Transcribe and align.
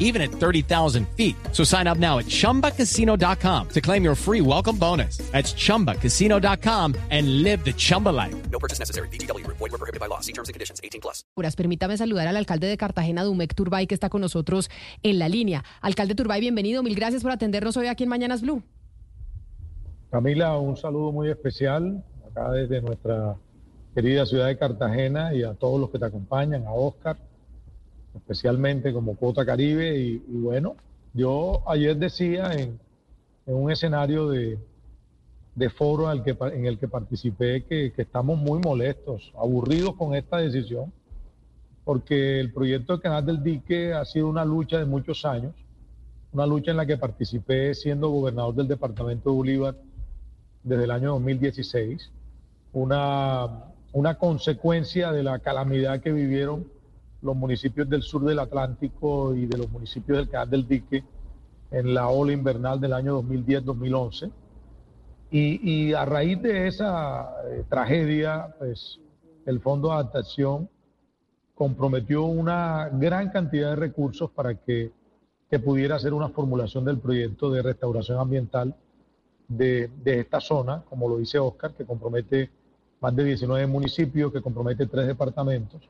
even 0.00 0.20
at 0.20 0.32
30,000 0.32 1.06
feet. 1.16 1.36
So 1.52 1.62
sign 1.62 1.86
up 1.86 1.98
now 1.98 2.18
at 2.18 2.26
chumbacasino.com 2.26 3.68
to 3.68 3.80
claim 3.80 4.02
your 4.02 4.16
free 4.16 4.40
welcome 4.40 4.76
bonus. 4.76 5.18
That's 5.30 5.54
chumbacasino.com 5.54 6.96
and 7.10 7.44
live 7.44 7.64
the 7.64 7.72
Chumba 7.72 8.08
life. 8.08 8.34
No 8.50 8.58
purchase 8.58 8.80
necessary. 8.80 9.08
BGW. 9.12 9.46
Void 9.46 9.60
were 9.60 9.78
prohibited 9.78 10.00
by 10.00 10.06
law. 10.06 10.20
See 10.20 10.32
terms 10.32 10.48
and 10.48 10.54
conditions. 10.54 10.80
18 10.82 11.00
plus. 11.00 11.24
Permítame 11.56 11.96
saludar 11.96 12.26
al 12.26 12.36
alcalde 12.36 12.66
de 12.66 12.76
Cartagena, 12.76 13.22
Dumec 13.22 13.54
Turbay, 13.54 13.86
que 13.86 13.94
está 13.94 14.08
con 14.08 14.22
nosotros 14.22 14.70
en 15.02 15.18
la 15.18 15.28
línea. 15.28 15.62
Alcalde 15.82 16.14
Turbay, 16.14 16.40
bienvenido. 16.40 16.82
Mil 16.82 16.94
gracias 16.94 17.22
por 17.22 17.32
atendernos 17.32 17.76
hoy 17.76 17.86
aquí 17.86 18.04
en 18.04 18.08
Mañanas 18.08 18.40
Blue. 18.40 18.62
Camila, 20.10 20.56
un 20.58 20.76
saludo 20.76 21.12
muy 21.12 21.30
especial 21.30 22.02
acá 22.28 22.50
desde 22.50 22.80
nuestra 22.82 23.36
querida 23.94 24.26
ciudad 24.26 24.46
de 24.46 24.56
Cartagena 24.56 25.34
y 25.34 25.42
a 25.42 25.54
todos 25.54 25.80
los 25.80 25.90
que 25.90 25.98
te 25.98 26.06
acompañan, 26.06 26.66
a 26.66 26.72
Oscar, 26.72 27.16
especialmente 28.14 28.92
como 28.92 29.16
Cuota 29.16 29.44
Caribe. 29.44 29.98
Y, 29.98 30.18
bueno, 30.28 30.76
yo 31.12 31.62
ayer 31.66 31.96
decía 31.96 32.52
en, 32.52 32.78
en 33.46 33.54
un 33.54 33.70
escenario 33.70 34.28
de, 34.28 34.58
de 35.54 35.70
foro 35.70 36.08
al 36.08 36.22
que, 36.22 36.36
en 36.52 36.66
el 36.66 36.78
que 36.78 36.88
participé 36.88 37.64
que, 37.64 37.92
que 37.92 38.02
estamos 38.02 38.38
muy 38.38 38.60
molestos, 38.60 39.32
aburridos 39.36 39.94
con 39.96 40.14
esta 40.14 40.38
decisión, 40.38 40.92
porque 41.84 42.40
el 42.40 42.52
proyecto 42.52 42.92
del 42.92 43.02
Canal 43.02 43.26
del 43.26 43.42
Dique 43.42 43.92
ha 43.92 44.04
sido 44.04 44.28
una 44.28 44.44
lucha 44.44 44.78
de 44.78 44.84
muchos 44.84 45.24
años, 45.24 45.54
una 46.32 46.46
lucha 46.46 46.70
en 46.70 46.76
la 46.76 46.86
que 46.86 46.96
participé 46.96 47.74
siendo 47.74 48.08
gobernador 48.10 48.54
del 48.54 48.68
departamento 48.68 49.30
de 49.30 49.36
Bolívar 49.36 49.76
desde 50.62 50.84
el 50.84 50.90
año 50.90 51.10
2016, 51.10 52.10
una, 52.72 53.64
una 53.92 54.14
consecuencia 54.16 55.10
de 55.10 55.22
la 55.22 55.40
calamidad 55.40 56.00
que 56.00 56.12
vivieron 56.12 56.66
los 57.22 57.36
municipios 57.36 57.88
del 57.88 58.02
sur 58.02 58.24
del 58.24 58.38
Atlántico 58.38 59.34
y 59.34 59.46
de 59.46 59.58
los 59.58 59.70
municipios 59.70 60.18
del 60.18 60.28
Canal 60.28 60.50
del 60.50 60.66
Dique 60.66 61.04
en 61.70 61.94
la 61.94 62.08
ola 62.08 62.32
invernal 62.32 62.80
del 62.80 62.92
año 62.92 63.22
2010-2011. 63.22 64.30
Y, 65.32 65.92
a 65.92 66.04
raíz 66.04 66.42
de 66.42 66.66
esa 66.66 67.30
eh, 67.46 67.64
tragedia, 67.68 68.52
pues 68.58 68.98
el 69.46 69.60
Fondo 69.60 69.88
de 69.88 69.94
Adaptación 69.94 70.68
comprometió 71.54 72.24
una 72.24 72.88
gran 72.92 73.30
cantidad 73.30 73.70
de 73.70 73.76
recursos 73.76 74.30
para 74.30 74.54
que, 74.54 74.90
que 75.48 75.58
pudiera 75.60 75.96
hacer 75.96 76.14
una 76.14 76.30
formulación 76.30 76.84
del 76.84 76.98
proyecto 76.98 77.48
de 77.50 77.62
restauración 77.62 78.18
ambiental 78.18 78.74
de, 79.46 79.88
de, 80.02 80.20
esta 80.20 80.40
zona, 80.40 80.82
como 80.88 81.08
lo 81.08 81.18
dice 81.18 81.38
Oscar, 81.38 81.74
que 81.74 81.84
compromete 81.84 82.50
más 83.00 83.14
de 83.14 83.22
19 83.22 83.66
municipios, 83.68 84.32
que 84.32 84.42
compromete 84.42 84.86
tres 84.86 85.06
departamentos, 85.06 85.88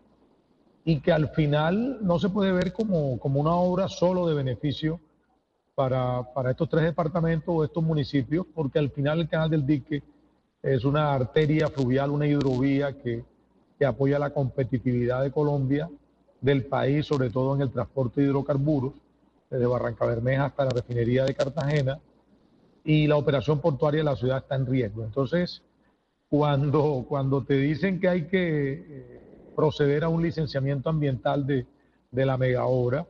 y 0.84 1.00
que 1.00 1.12
al 1.12 1.28
final 1.30 1.98
no 2.00 2.18
se 2.18 2.28
puede 2.28 2.52
ver 2.52 2.72
como, 2.72 3.18
como 3.18 3.40
una 3.40 3.54
obra 3.54 3.88
solo 3.88 4.26
de 4.26 4.34
beneficio 4.34 5.00
para, 5.74 6.22
para, 6.34 6.50
estos 6.50 6.68
tres 6.68 6.84
departamentos 6.84 7.48
o 7.48 7.64
estos 7.64 7.82
municipios, 7.82 8.46
porque 8.54 8.78
al 8.78 8.90
final 8.90 9.20
el 9.20 9.28
canal 9.28 9.50
del 9.50 9.66
dique 9.66 10.02
es 10.62 10.84
una 10.84 11.14
arteria 11.14 11.68
fluvial, 11.68 12.10
una 12.10 12.26
hidrovía 12.26 12.92
que, 13.00 13.24
que 13.78 13.86
apoya 13.86 14.18
la 14.18 14.30
competitividad 14.30 15.22
de 15.22 15.30
Colombia, 15.30 15.88
del 16.40 16.64
país, 16.64 17.06
sobre 17.06 17.30
todo 17.30 17.54
en 17.54 17.62
el 17.62 17.70
transporte 17.70 18.20
de 18.20 18.28
hidrocarburos, 18.28 18.92
desde 19.50 19.66
Barranca 19.66 20.06
Bermeja 20.06 20.46
hasta 20.46 20.64
la 20.64 20.70
refinería 20.70 21.24
de 21.24 21.34
Cartagena, 21.34 21.98
y 22.84 23.06
la 23.06 23.16
operación 23.16 23.60
portuaria 23.60 24.00
de 24.00 24.04
la 24.04 24.16
ciudad 24.16 24.38
está 24.38 24.54
en 24.54 24.66
riesgo. 24.66 25.04
Entonces, 25.04 25.62
cuando, 26.28 27.04
cuando 27.08 27.42
te 27.42 27.54
dicen 27.54 28.00
que 28.00 28.08
hay 28.08 28.26
que 28.26 28.72
eh, 28.88 29.29
proceder 29.60 30.04
a 30.04 30.08
un 30.08 30.22
licenciamiento 30.22 30.88
ambiental 30.88 31.46
de, 31.46 31.66
de 32.10 32.24
la 32.24 32.38
mega 32.38 32.64
obra, 32.64 33.06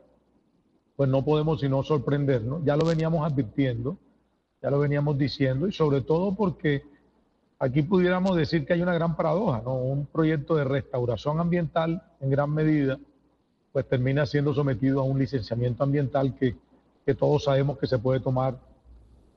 pues 0.97 1.09
no 1.09 1.23
podemos 1.23 1.61
sino 1.61 1.81
sorprendernos. 1.81 2.61
Ya 2.65 2.75
lo 2.75 2.85
veníamos 2.85 3.25
advirtiendo, 3.25 3.95
ya 4.61 4.69
lo 4.69 4.77
veníamos 4.79 5.17
diciendo, 5.17 5.65
y 5.65 5.71
sobre 5.71 6.01
todo 6.01 6.35
porque 6.35 6.83
aquí 7.57 7.83
pudiéramos 7.83 8.35
decir 8.35 8.65
que 8.65 8.73
hay 8.73 8.81
una 8.81 8.93
gran 8.93 9.15
paradoja, 9.15 9.61
¿no? 9.63 9.75
Un 9.75 10.05
proyecto 10.07 10.57
de 10.57 10.65
restauración 10.65 11.39
ambiental 11.39 12.03
en 12.19 12.29
gran 12.29 12.53
medida, 12.53 12.99
pues 13.71 13.87
termina 13.87 14.25
siendo 14.25 14.53
sometido 14.53 14.99
a 14.99 15.03
un 15.03 15.17
licenciamiento 15.17 15.85
ambiental 15.85 16.35
que, 16.35 16.57
que 17.05 17.15
todos 17.15 17.45
sabemos 17.45 17.77
que 17.77 17.87
se 17.87 17.97
puede 17.97 18.19
tomar 18.19 18.59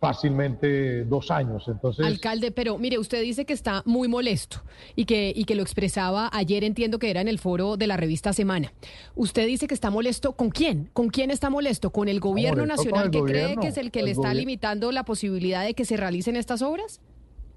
fácilmente 0.05 1.05
dos 1.07 1.31
años. 1.31 1.65
Entonces, 1.67 2.05
Alcalde, 2.05 2.51
pero 2.51 2.77
mire, 2.77 2.99
usted 2.99 3.23
dice 3.23 3.47
que 3.47 3.55
está 3.55 3.83
muy 3.87 4.07
molesto 4.07 4.63
y 4.95 5.07
que, 5.07 5.33
y 5.35 5.47
que 5.47 5.55
lo 5.55 5.63
expresaba 5.63 6.29
ayer, 6.31 6.63
entiendo 6.63 6.99
que 6.99 7.09
era 7.09 7.23
en 7.23 7.29
el 7.29 7.39
foro 7.39 7.79
de 7.79 7.87
la 7.87 7.97
revista 7.97 8.35
Semana. 8.35 8.71
Usted 9.15 9.47
dice 9.47 9.67
que 9.67 9.73
está 9.73 9.89
molesto, 9.89 10.33
¿con 10.33 10.51
quién? 10.51 10.91
¿Con 10.93 11.09
quién 11.09 11.31
está 11.31 11.49
molesto? 11.49 11.89
¿Con 11.89 12.09
el 12.09 12.21
gobierno 12.21 12.67
nacional 12.67 13.07
el 13.07 13.11
que 13.13 13.21
gobierno, 13.21 13.55
cree 13.55 13.57
que 13.63 13.69
es 13.69 13.79
el 13.79 13.91
que 13.91 14.01
el 14.01 14.05
le 14.05 14.11
está 14.11 14.35
limitando 14.35 14.93
la 14.93 15.05
posibilidad 15.05 15.65
de 15.65 15.73
que 15.73 15.87
se 15.87 15.97
realicen 15.97 16.37
estas 16.37 16.61
obras? 16.61 17.01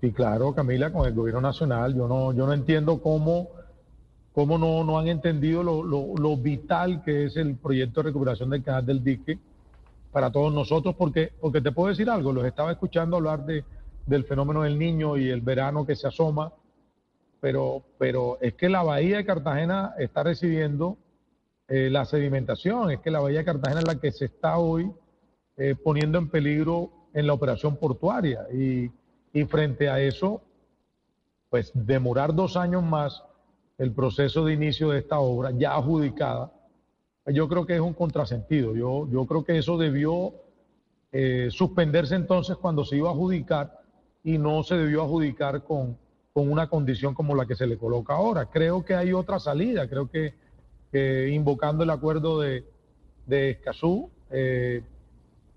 y 0.02 0.12
claro, 0.12 0.54
Camila, 0.54 0.94
con 0.94 1.06
el 1.06 1.14
gobierno 1.14 1.42
nacional, 1.42 1.96
yo 1.96 2.08
no, 2.08 2.32
yo 2.32 2.46
no 2.46 2.54
entiendo 2.54 3.02
cómo, 3.02 3.50
cómo 4.32 4.58
no, 4.58 4.86
no 4.86 5.00
han 5.00 5.08
entendido 5.08 5.64
lo, 5.64 5.84
lo, 5.84 6.16
lo 6.16 6.38
vital 6.38 7.04
que 7.04 7.26
es 7.26 7.36
el 7.36 7.56
proyecto 7.56 8.02
de 8.02 8.10
recuperación 8.10 8.52
del 8.52 8.64
canal 8.64 8.86
del 8.86 9.04
dique 9.04 9.38
para 10.18 10.32
todos 10.32 10.52
nosotros, 10.52 10.96
porque, 10.96 11.32
porque 11.40 11.62
te 11.62 11.72
puedo 11.72 11.90
decir 11.90 12.10
algo, 12.10 12.34
los 12.34 12.44
estaba 12.44 12.72
escuchando 12.72 13.18
hablar 13.18 13.46
de, 13.46 13.64
del 14.08 14.24
fenómeno 14.24 14.64
del 14.64 14.80
niño 14.80 15.16
y 15.16 15.30
el 15.30 15.42
verano 15.42 15.86
que 15.86 15.96
se 15.96 16.08
asoma, 16.08 16.52
pero, 17.40 17.84
pero 18.00 18.40
es 18.42 18.56
que 18.56 18.68
la 18.68 18.82
bahía 18.82 19.18
de 19.18 19.26
Cartagena 19.28 19.94
está 20.00 20.24
recibiendo 20.24 20.98
eh, 21.68 21.92
la 21.92 22.04
sedimentación, 22.06 22.90
es 22.90 23.00
que 23.00 23.12
la 23.12 23.20
bahía 23.20 23.38
de 23.38 23.46
Cartagena 23.46 23.82
es 23.82 23.88
la 23.88 24.00
que 24.00 24.12
se 24.12 24.26
está 24.26 24.58
hoy 24.58 24.92
eh, 25.56 25.76
poniendo 25.76 26.18
en 26.18 26.30
peligro 26.30 26.90
en 27.14 27.28
la 27.28 27.34
operación 27.34 27.76
portuaria. 27.76 28.48
Y, 28.52 28.90
y 29.34 29.46
frente 29.46 29.88
a 29.88 30.00
eso, 30.00 30.42
pues 31.52 31.72
demorar 31.76 32.34
dos 32.34 32.58
años 32.58 32.82
más 32.82 33.24
el 33.78 33.92
proceso 33.92 34.46
de 34.46 34.54
inicio 34.54 34.90
de 34.90 34.98
esta 34.98 35.20
obra 35.20 35.52
ya 35.52 35.76
adjudicada, 35.76 36.52
yo 37.34 37.48
creo 37.48 37.66
que 37.66 37.76
es 37.76 37.82
un 37.82 37.94
contrasentido. 37.94 38.76
Yo, 38.76 39.08
yo 39.10 39.26
creo 39.26 39.44
que 39.44 39.58
eso 39.58 39.78
debió 39.78 40.34
eh, 41.12 41.50
suspenderse 41.52 42.16
entonces 42.16 42.58
cuando 42.58 42.84
se 42.86 42.98
iba 42.98 43.10
a 43.10 43.12
adjudicar 43.12 43.80
y 44.24 44.38
no 44.38 44.64
se 44.64 44.76
debió 44.76 45.04
adjudicar 45.04 45.64
con, 45.64 45.98
con 46.34 46.52
una 46.52 46.70
condición 46.70 47.14
como 47.14 47.36
la 47.36 47.46
que 47.46 47.56
se 47.56 47.68
le 47.68 47.78
coloca 47.78 48.14
ahora. 48.14 48.46
Creo 48.46 48.84
que 48.84 48.94
hay 48.96 49.14
otra 49.14 49.40
salida, 49.40 49.88
creo 49.88 50.10
que, 50.10 50.34
invocando 51.32 51.84
el 51.84 51.90
acuerdo 51.90 52.40
de, 52.40 52.66
de 53.26 53.52
Escazú, 53.52 54.10
eh, 54.32 54.82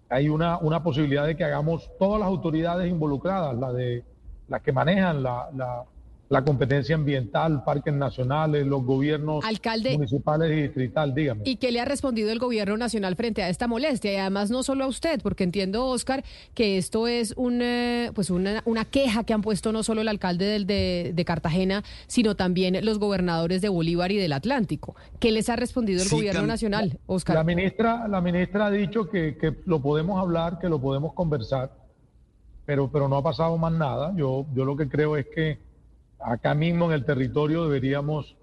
hay 0.08 0.28
una, 0.28 0.58
una 0.58 0.82
posibilidad 0.82 1.26
de 1.26 1.36
que 1.36 1.44
hagamos 1.44 1.90
todas 1.98 2.20
las 2.20 2.28
autoridades 2.28 2.90
involucradas, 2.90 3.56
la 3.56 3.72
de 3.72 4.04
las 4.48 4.60
que 4.62 4.72
manejan 4.72 5.22
la, 5.22 5.84
la 6.30 6.44
competencia 6.44 6.94
ambiental, 6.94 7.64
parques 7.64 7.92
nacionales, 7.92 8.64
los 8.64 8.84
gobiernos 8.84 9.44
Alcalde, 9.44 9.94
municipales 9.94 10.56
y 10.56 10.62
distrital, 10.62 11.12
dígame. 11.12 11.42
¿Y 11.44 11.56
qué 11.56 11.72
le 11.72 11.80
ha 11.80 11.84
respondido 11.84 12.30
el 12.30 12.38
gobierno 12.38 12.76
nacional 12.76 13.16
frente 13.16 13.42
a 13.42 13.48
esta 13.48 13.66
molestia? 13.66 14.12
Y 14.12 14.16
además 14.16 14.48
no 14.48 14.62
solo 14.62 14.84
a 14.84 14.86
usted, 14.86 15.20
porque 15.22 15.42
entiendo, 15.42 15.86
Oscar, 15.86 16.22
que 16.54 16.78
esto 16.78 17.08
es 17.08 17.34
un, 17.36 17.60
eh, 17.62 18.12
pues 18.14 18.30
una, 18.30 18.62
una 18.64 18.84
queja 18.84 19.24
que 19.24 19.32
han 19.34 19.42
puesto 19.42 19.72
no 19.72 19.82
solo 19.82 20.02
el 20.02 20.08
alcalde 20.08 20.44
del, 20.44 20.68
de, 20.68 21.10
de 21.12 21.24
Cartagena, 21.24 21.82
sino 22.06 22.36
también 22.36 22.78
los 22.84 23.00
gobernadores 23.00 23.60
de 23.60 23.68
Bolívar 23.68 24.12
y 24.12 24.16
del 24.18 24.32
Atlántico. 24.32 24.94
¿Qué 25.18 25.32
les 25.32 25.48
ha 25.48 25.56
respondido 25.56 26.00
el 26.00 26.06
Sí, 26.08 26.14
gobierno 26.14 26.46
nacional, 26.46 27.00
Oscar? 27.06 27.34
La 27.34 27.42
ministra, 27.42 28.06
la 28.06 28.20
ministra 28.20 28.66
ha 28.66 28.70
dicho 28.70 29.08
que, 29.08 29.36
que 29.36 29.56
lo 29.66 29.82
podemos 29.82 30.20
hablar, 30.20 30.60
que 30.60 30.68
lo 30.68 30.80
podemos 30.80 31.12
conversar, 31.12 31.72
pero, 32.66 32.88
pero 32.88 33.08
no 33.08 33.16
ha 33.16 33.22
pasado 33.24 33.58
más 33.58 33.72
nada. 33.72 34.14
Yo, 34.14 34.46
yo 34.54 34.64
lo 34.64 34.76
que 34.76 34.88
creo 34.88 35.16
es 35.16 35.26
que 35.34 35.69
acá 36.22 36.54
mismo 36.54 36.86
en 36.86 36.92
el 36.92 37.04
territorio 37.04 37.64
deberíamos, 37.64 38.36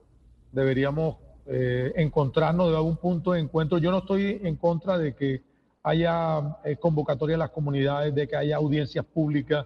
deberíamos 0.52 1.18
eh, 1.46 1.94
encontrarnos 1.96 2.70
de 2.72 2.76
algún 2.78 2.98
punto 2.98 3.32
de 3.32 3.40
encuentro. 3.40 3.78
Yo 3.78 3.92
no 3.92 4.00
estoy 4.00 4.40
en 4.44 4.56
contra 4.58 4.98
de 4.98 5.16
que 5.16 5.42
haya 5.84 6.58
eh, 6.66 6.76
convocatoria 6.78 7.36
a 7.36 7.40
las 7.40 7.52
comunidades, 7.52 8.14
de 8.14 8.28
que 8.28 8.36
haya 8.36 8.58
audiencias 8.58 9.06
públicas. 9.06 9.66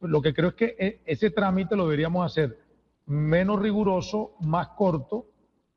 Lo 0.00 0.20
que 0.20 0.34
creo 0.34 0.50
es 0.50 0.54
que 0.54 0.76
eh, 0.78 1.00
ese 1.06 1.30
trámite 1.30 1.76
lo 1.76 1.84
deberíamos 1.84 2.26
hacer 2.30 2.58
menos 3.06 3.60
riguroso, 3.60 4.32
más 4.40 4.68
corto 4.68 5.26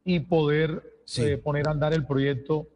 y 0.04 0.19
poder 0.22 0.83
Sí. 1.06 1.24
eh, 1.24 1.38
poner 1.38 1.69
a 1.69 1.72
andar 1.72 1.94
el 1.94 2.06
proyecto 2.06 2.68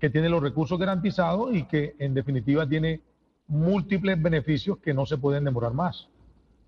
que 0.00 0.10
tiene 0.10 0.28
los 0.28 0.42
recursos 0.42 0.76
garantizados 0.76 1.54
y 1.54 1.62
que 1.64 1.94
en 2.00 2.12
definitiva 2.12 2.68
tiene 2.68 3.00
múltiples 3.46 4.20
beneficios 4.20 4.78
que 4.78 4.92
no 4.92 5.06
se 5.06 5.18
pueden 5.18 5.44
demorar 5.44 5.72
más. 5.72 6.08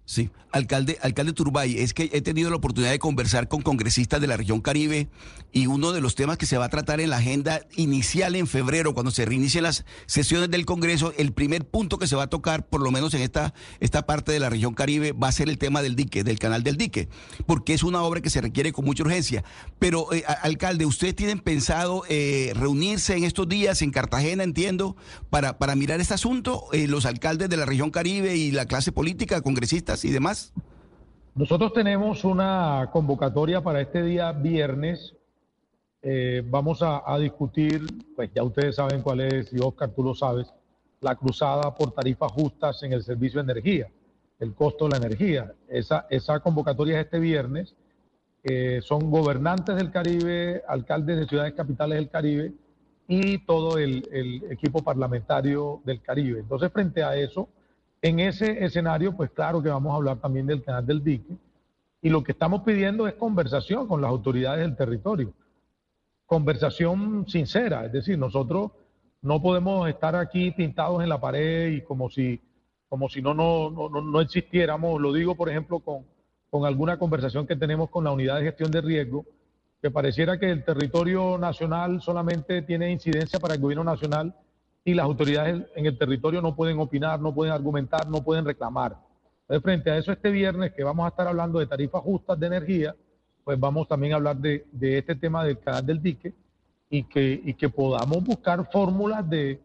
Sí, 0.05 0.29
alcalde, 0.51 0.99
alcalde 1.03 1.33
Turbay, 1.33 1.79
es 1.79 1.95
que 1.95 2.11
he 2.13 2.21
tenido 2.21 2.51
la 2.51 2.57
oportunidad 2.57 2.91
de 2.91 2.99
conversar 2.99 3.47
con 3.47 3.63
congresistas 3.63 4.21
de 4.21 4.27
la 4.27 4.37
región 4.37 4.61
Caribe 4.61 5.09
y 5.53 5.67
uno 5.67 5.93
de 5.93 6.01
los 6.01 6.17
temas 6.17 6.37
que 6.37 6.47
se 6.47 6.59
va 6.59 6.65
a 6.65 6.69
tratar 6.69 7.01
en 7.01 7.11
la 7.11 7.19
agenda 7.19 7.61
inicial 7.77 8.35
en 8.35 8.49
febrero, 8.49 8.93
cuando 8.93 9.13
se 9.13 9.25
reinicien 9.25 9.63
las 9.63 9.85
sesiones 10.07 10.51
del 10.51 10.67
Congreso, 10.67 11.13
el 11.17 11.33
primer 11.33 11.65
punto 11.65 11.99
que 11.99 12.09
se 12.09 12.17
va 12.17 12.25
a 12.25 12.27
tocar, 12.27 12.67
por 12.69 12.83
lo 12.83 12.91
menos 12.91 13.15
en 13.15 13.23
esta, 13.23 13.55
esta 13.79 14.07
parte 14.07 14.33
de 14.33 14.41
la 14.41 14.51
región 14.51 14.75
Caribe, 14.75 15.13
va 15.13 15.29
a 15.29 15.33
ser 15.33 15.49
el 15.49 15.59
tema 15.59 15.83
del 15.83 15.95
dique, 15.95 16.25
del 16.25 16.41
canal 16.41 16.65
del 16.65 16.77
dique, 16.77 17.09
porque 17.47 17.75
es 17.75 17.85
una 17.85 18.03
obra 18.03 18.21
que 18.21 18.31
se 18.31 18.41
requiere 18.41 18.73
con 18.73 18.85
mucha 18.85 19.05
urgencia. 19.05 19.45
Pero, 19.79 20.13
eh, 20.13 20.25
alcalde, 20.43 20.87
¿ustedes 20.87 21.15
tienen 21.15 21.39
pensado 21.39 22.03
eh, 22.09 22.53
reunirse 22.57 23.17
en 23.17 23.23
estos 23.23 23.49
días 23.49 23.81
en 23.83 23.93
Cartagena, 23.93 24.43
entiendo, 24.43 24.97
para, 25.31 25.59
para 25.59 25.77
mirar 25.77 26.01
este 26.01 26.15
asunto, 26.15 26.65
eh, 26.73 26.89
los 26.89 27.07
alcaldes 27.07 27.49
de 27.49 27.57
la 27.57 27.67
región 27.67 27.91
Caribe 27.91 28.37
y 28.37 28.51
la 28.51 28.67
clase 28.67 28.91
política, 28.93 29.41
congresistas? 29.41 30.00
Y 30.05 30.11
demás? 30.11 30.53
Nosotros 31.35 31.73
tenemos 31.73 32.25
una 32.25 32.91
convocatoria 32.93 33.63
para 33.63 33.81
este 33.81 34.03
día 34.03 34.33
viernes. 34.33 35.15
Eh, 36.03 36.43
vamos 36.45 36.81
a, 36.83 37.17
discutir, 37.19 37.87
pues 38.17 38.31
ya 38.35 38.43
ustedes 38.43 38.77
saben 38.77 39.03
cuál 39.03 39.21
es, 39.21 39.53
y 39.53 39.59
Oscar, 39.61 39.91
tú 39.91 40.03
lo 40.03 40.15
sabes, 40.15 40.53
la 41.01 41.15
cruzada 41.15 41.75
por 41.75 41.93
tarifas 41.93 42.33
justas 42.33 42.83
en 42.83 42.93
el 42.93 43.03
servicio 43.03 43.43
de 43.43 43.53
energía, 43.53 43.89
el 44.39 44.55
costo 44.55 44.85
de 44.85 44.91
la 44.91 44.97
energía. 44.97 45.53
Esa, 45.69 46.07
esa 46.11 46.41
convocatoria 46.41 46.99
es 46.99 47.07
este 47.07 47.19
viernes. 47.19 47.75
Eh, 48.43 48.81
son 48.83 49.11
gobernantes 49.11 49.77
del 49.77 49.91
Caribe, 49.91 50.63
alcaldes 50.67 51.21
de 51.21 51.27
ciudades 51.27 51.53
capitales 51.55 51.99
del 51.99 52.09
Caribe 52.09 52.53
y 53.07 53.39
todo 53.39 53.79
el, 53.79 54.09
el 54.13 54.51
equipo 54.51 54.83
parlamentario 54.83 55.81
del 55.85 56.01
Caribe. 56.01 56.41
Entonces, 56.41 56.73
frente 56.73 57.03
a 57.03 57.17
eso, 57.17 57.49
en 58.03 58.21
ese 58.21 58.65
escenario, 58.65 59.17
pues 59.17 59.31
claro 59.31 59.63
que 59.63 59.69
vamos 59.69 59.93
a 59.93 59.97
hablar 59.97 60.19
también 60.19 60.47
del 60.47 60.63
canal 60.63 60.87
del 60.87 61.05
dique 61.05 61.37
y 62.03 62.09
lo 62.09 62.23
que 62.23 62.33
estamos 62.33 62.63
pidiendo 62.63 63.07
es 63.07 63.15
conversación 63.15 63.87
con 63.87 64.01
las 64.01 64.11
autoridades 64.11 64.61
del 64.61 64.77
territorio. 64.77 65.35
Conversación 66.25 67.27
sincera, 67.29 67.85
es 67.85 67.93
decir, 67.93 68.19
nosotros 68.19 68.71
no 69.23 69.43
podemos 69.43 69.89
estar 69.89 70.17
aquí 70.17 70.51
pintados 70.53 71.03
en 71.03 71.11
la 71.11 71.21
pared 71.21 71.73
y 71.73 71.83
como 71.83 72.09
si, 72.09 72.41
como 72.89 73.09
si 73.09 73.21
no, 73.21 73.35
no, 73.35 73.71
no, 73.71 73.89
no 73.89 74.21
existiéramos. 74.21 75.01
Lo 75.01 75.13
digo, 75.13 75.35
por 75.35 75.51
ejemplo, 75.51 75.81
con, 75.81 76.07
con 76.49 76.65
alguna 76.65 76.99
conversación 76.99 77.47
que 77.47 77.57
tenemos 77.57 77.91
con 77.91 78.05
la 78.05 78.13
unidad 78.13 78.37
de 78.37 78.45
gestión 78.45 78.71
de 78.71 78.81
riesgo, 78.81 79.27
que 79.83 79.91
pareciera 79.91 80.39
que 80.39 80.51
el 80.51 80.65
territorio 80.65 81.37
nacional 81.37 82.01
solamente 82.01 82.63
tiene 82.63 82.91
incidencia 82.91 83.39
para 83.39 83.55
el 83.55 83.61
gobierno 83.61 83.85
nacional 83.85 84.35
y 84.85 84.95
las 84.95 85.05
autoridades 85.05 85.67
en 85.75 85.87
el 85.87 85.99
territorio 85.99 86.41
no 86.41 86.55
pueden 86.55 86.79
opinar, 86.79 87.21
no 87.21 87.35
pueden 87.35 87.53
argumentar, 87.53 88.09
no 88.09 88.23
pueden 88.23 88.45
reclamar. 88.45 88.97
Entonces, 89.43 89.63
frente 89.63 89.91
a 89.91 89.99
eso, 89.99 90.13
este 90.13 90.31
viernes 90.31 90.73
que 90.73 90.85
vamos 90.85 91.05
a 91.05 91.09
estar 91.09 91.27
hablando 91.27 91.59
de 91.59 91.67
tarifas 91.67 92.03
justas 92.03 92.39
de 92.39 92.47
energía, 92.47 92.95
pues 93.45 93.59
vamos 93.59 93.89
también 93.89 94.13
a 94.13 94.17
hablar 94.17 94.37
de, 94.37 94.65
este 94.81 95.15
tema 95.17 95.45
del 95.45 95.59
canal 95.59 95.85
del 95.85 96.03
dique 96.03 96.33
y 96.89 97.03
que, 97.05 97.41
y 97.45 97.55
que 97.55 97.69
podamos 97.69 98.23
buscar 98.23 98.71
fórmulas 98.71 99.29
de, 99.29 99.61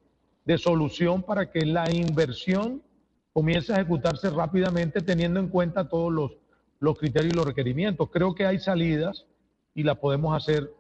de 0.45 0.57
solución 0.57 1.23
para 1.23 1.51
que 1.51 1.65
la 1.65 1.91
inversión 1.91 2.81
comience 3.33 3.73
a 3.73 3.77
ejecutarse 3.77 4.29
rápidamente 4.29 5.01
teniendo 5.01 5.39
en 5.39 5.49
cuenta 5.49 5.89
todos 5.89 6.11
los, 6.11 6.31
los 6.79 6.97
criterios 6.97 7.33
y 7.33 7.35
los 7.35 7.45
requerimientos. 7.45 8.09
Creo 8.09 8.33
que 8.33 8.45
hay 8.45 8.59
salidas 8.59 9.25
y 9.73 9.83
las 9.83 9.97
podemos 9.97 10.35
hacer 10.35 10.71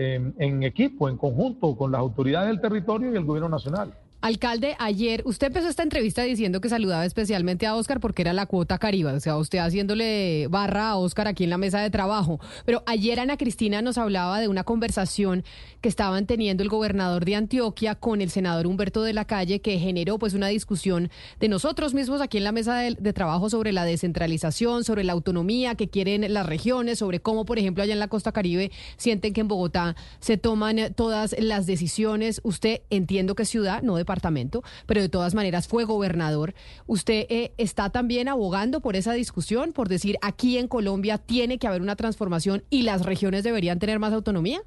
en, 0.00 0.62
equipo, 0.62 1.08
en 1.08 1.18
conjunto 1.18 1.76
con 1.76 1.92
las 1.92 1.98
autoridades 1.98 2.48
del 2.48 2.60
territorio 2.60 3.12
y 3.12 3.16
el 3.16 3.24
gobierno 3.24 3.50
nacional. 3.50 3.92
Alcalde, 4.22 4.76
ayer 4.78 5.22
usted 5.24 5.46
empezó 5.46 5.68
esta 5.68 5.82
entrevista 5.82 6.22
diciendo 6.22 6.60
que 6.60 6.68
saludaba 6.68 7.06
especialmente 7.06 7.66
a 7.66 7.74
Oscar 7.74 8.00
porque 8.00 8.20
era 8.20 8.34
la 8.34 8.44
cuota 8.44 8.76
Caribe, 8.76 9.12
o 9.12 9.20
sea, 9.20 9.38
usted 9.38 9.60
haciéndole 9.60 10.46
barra 10.48 10.90
a 10.90 10.96
Oscar 10.96 11.26
aquí 11.26 11.44
en 11.44 11.50
la 11.50 11.56
mesa 11.56 11.80
de 11.80 11.88
trabajo. 11.88 12.38
Pero 12.66 12.82
ayer 12.84 13.18
Ana 13.18 13.38
Cristina 13.38 13.80
nos 13.80 13.96
hablaba 13.96 14.38
de 14.38 14.48
una 14.48 14.62
conversación 14.62 15.42
que 15.80 15.88
estaban 15.88 16.26
teniendo 16.26 16.62
el 16.62 16.68
gobernador 16.68 17.24
de 17.24 17.34
Antioquia 17.34 17.94
con 17.94 18.20
el 18.20 18.28
senador 18.28 18.66
Humberto 18.66 19.02
de 19.02 19.14
la 19.14 19.24
Calle 19.24 19.60
que 19.60 19.78
generó 19.78 20.18
pues 20.18 20.34
una 20.34 20.48
discusión 20.48 21.10
de 21.38 21.48
nosotros 21.48 21.94
mismos 21.94 22.20
aquí 22.20 22.36
en 22.36 22.44
la 22.44 22.52
mesa 22.52 22.76
de, 22.76 22.96
de 23.00 23.12
trabajo 23.14 23.48
sobre 23.48 23.72
la 23.72 23.86
descentralización, 23.86 24.84
sobre 24.84 25.02
la 25.02 25.14
autonomía 25.14 25.76
que 25.76 25.88
quieren 25.88 26.30
las 26.34 26.44
regiones, 26.44 26.98
sobre 26.98 27.20
cómo, 27.20 27.46
por 27.46 27.58
ejemplo, 27.58 27.82
allá 27.82 27.94
en 27.94 27.98
la 27.98 28.08
costa 28.08 28.32
Caribe 28.32 28.70
sienten 28.98 29.32
que 29.32 29.40
en 29.40 29.48
Bogotá 29.48 29.96
se 30.18 30.36
toman 30.36 30.92
todas 30.94 31.34
las 31.38 31.64
decisiones. 31.64 32.42
Usted 32.44 32.82
entiendo 32.90 33.34
que 33.34 33.46
ciudad, 33.46 33.80
no 33.80 33.96
de 33.96 34.09
departamento, 34.10 34.64
pero 34.86 35.00
de 35.00 35.08
todas 35.08 35.34
maneras 35.34 35.68
fue 35.68 35.84
gobernador. 35.84 36.54
¿Usted 36.88 37.26
eh, 37.28 37.52
está 37.58 37.90
también 37.90 38.28
abogando 38.28 38.80
por 38.80 38.96
esa 38.96 39.12
discusión, 39.12 39.72
por 39.72 39.88
decir 39.88 40.16
aquí 40.20 40.58
en 40.58 40.66
Colombia 40.66 41.18
tiene 41.18 41.58
que 41.58 41.68
haber 41.68 41.80
una 41.80 41.94
transformación 41.94 42.64
y 42.70 42.82
las 42.82 43.06
regiones 43.06 43.44
deberían 43.44 43.78
tener 43.78 44.00
más 44.00 44.12
autonomía? 44.12 44.62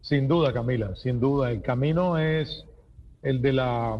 Sin 0.00 0.28
duda, 0.28 0.52
Camila, 0.52 0.96
sin 0.96 1.20
duda. 1.20 1.50
El 1.50 1.60
camino 1.60 2.16
es 2.16 2.64
el 3.22 3.42
de 3.42 3.52
la, 3.52 3.98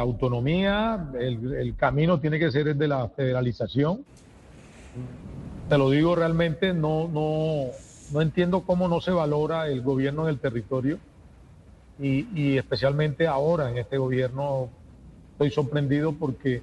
autonomía, 0.00 1.10
el, 1.20 1.74
camino 1.76 2.18
tiene 2.18 2.38
que 2.38 2.50
ser 2.50 2.68
el 2.68 2.78
de 2.78 2.88
la 2.88 3.08
federalización. 3.10 4.04
Te 5.68 5.76
lo 5.76 5.90
digo 5.90 6.16
realmente, 6.16 6.72
no, 6.72 7.06
no, 7.08 7.66
no 8.12 8.20
entiendo 8.22 8.62
cómo 8.62 8.88
no 8.88 9.00
se 9.02 9.10
valora 9.10 9.68
el 9.68 9.82
gobierno 9.82 10.24
del 10.24 10.38
territorio 10.38 10.98
y, 11.98 12.56
especialmente 12.56 13.26
ahora 13.26 13.70
en 13.70 13.78
este 13.78 13.98
gobierno 13.98 14.68
estoy 15.32 15.50
sorprendido 15.50 16.12
porque, 16.12 16.62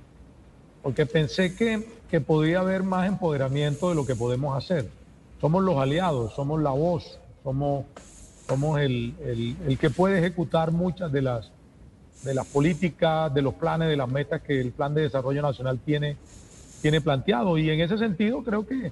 porque 0.83 1.05
pensé 1.05 1.55
que, 1.55 1.87
que 2.09 2.21
podía 2.21 2.59
haber 2.59 2.83
más 2.83 3.07
empoderamiento 3.07 3.89
de 3.89 3.95
lo 3.95 4.05
que 4.05 4.15
podemos 4.15 4.57
hacer. 4.57 4.89
Somos 5.39 5.63
los 5.63 5.77
aliados, 5.77 6.33
somos 6.33 6.61
la 6.61 6.71
voz, 6.71 7.17
somos, 7.43 7.85
somos 8.47 8.79
el, 8.79 9.15
el, 9.65 9.77
que 9.77 9.89
puede 9.89 10.19
ejecutar 10.19 10.71
muchas 10.71 11.11
de 11.11 11.21
las, 11.21 11.51
de 12.23 12.33
las 12.33 12.45
políticas, 12.47 13.33
de 13.33 13.41
los 13.41 13.53
planes, 13.55 13.89
de 13.89 13.97
las 13.97 14.09
metas 14.09 14.41
que 14.41 14.59
el 14.59 14.71
Plan 14.71 14.93
de 14.93 15.03
Desarrollo 15.03 15.41
Nacional 15.41 15.79
tiene, 15.79 16.17
tiene 16.81 17.01
planteado. 17.01 17.57
Y 17.57 17.69
en 17.69 17.79
ese 17.79 17.97
sentido 17.97 18.43
creo 18.43 18.67
que, 18.67 18.91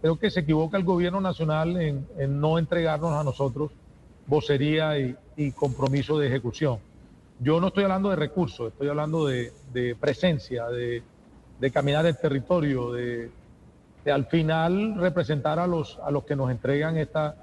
creo 0.00 0.16
que 0.18 0.30
se 0.30 0.40
equivoca 0.40 0.78
el 0.78 0.84
gobierno 0.84 1.20
nacional 1.20 1.76
en, 1.80 2.06
en 2.16 2.40
no 2.40 2.58
entregarnos 2.58 3.12
a 3.12 3.24
nosotros 3.24 3.72
vocería 4.26 4.98
y, 4.98 5.52
compromiso 5.52 6.18
de 6.18 6.28
ejecución. 6.28 6.78
Yo 7.40 7.60
no 7.60 7.68
estoy 7.68 7.84
hablando 7.84 8.10
de 8.10 8.16
recursos, 8.16 8.72
estoy 8.72 8.88
hablando 8.88 9.26
de, 9.26 9.52
presencia, 10.00 10.66
de, 10.68 11.02
caminar 11.72 12.06
el 12.06 12.16
territorio, 12.16 12.92
de, 12.92 13.30
al 14.06 14.26
final 14.26 14.96
representar 14.96 15.58
a 15.58 15.66
los, 15.66 15.98
a 16.04 16.10
los 16.10 16.24
que 16.24 16.36
nos 16.36 16.50
entregan 16.50 16.96
esta 16.96 17.36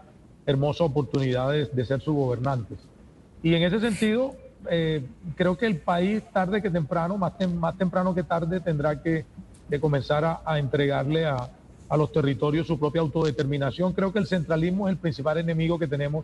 hermosa 0.46 0.84
oportunidad 0.84 1.52
de, 1.52 1.86
ser 1.86 2.02
sus 2.02 2.16
gobernantes. 2.16 2.80
Y 3.44 3.54
en 3.54 3.64
ese 3.64 3.80
sentido, 3.80 4.36
eh, 4.70 5.06
creo 5.36 5.58
que 5.58 5.66
el 5.66 5.78
país 5.78 6.24
tarde 6.32 6.62
que 6.62 6.70
temprano, 6.70 7.18
más, 7.18 7.34
más 7.54 7.78
temprano 7.78 8.14
que 8.14 8.24
tarde, 8.24 8.60
tendrá 8.60 9.02
que 9.02 9.26
comenzar 9.80 10.26
a, 10.26 10.42
a 10.46 10.60
entregarle 10.60 11.26
a, 11.26 11.50
a 11.90 11.98
los 11.98 12.12
territorios 12.12 12.68
su 12.68 12.80
propia 12.80 13.02
autodeterminación. 13.02 13.94
Creo 13.94 14.14
que 14.14 14.20
el 14.20 14.28
centralismo 14.28 14.88
es 14.88 14.94
el 14.94 14.98
principal 15.00 15.40
enemigo 15.40 15.80
que 15.80 15.88
tenemos 15.88 16.24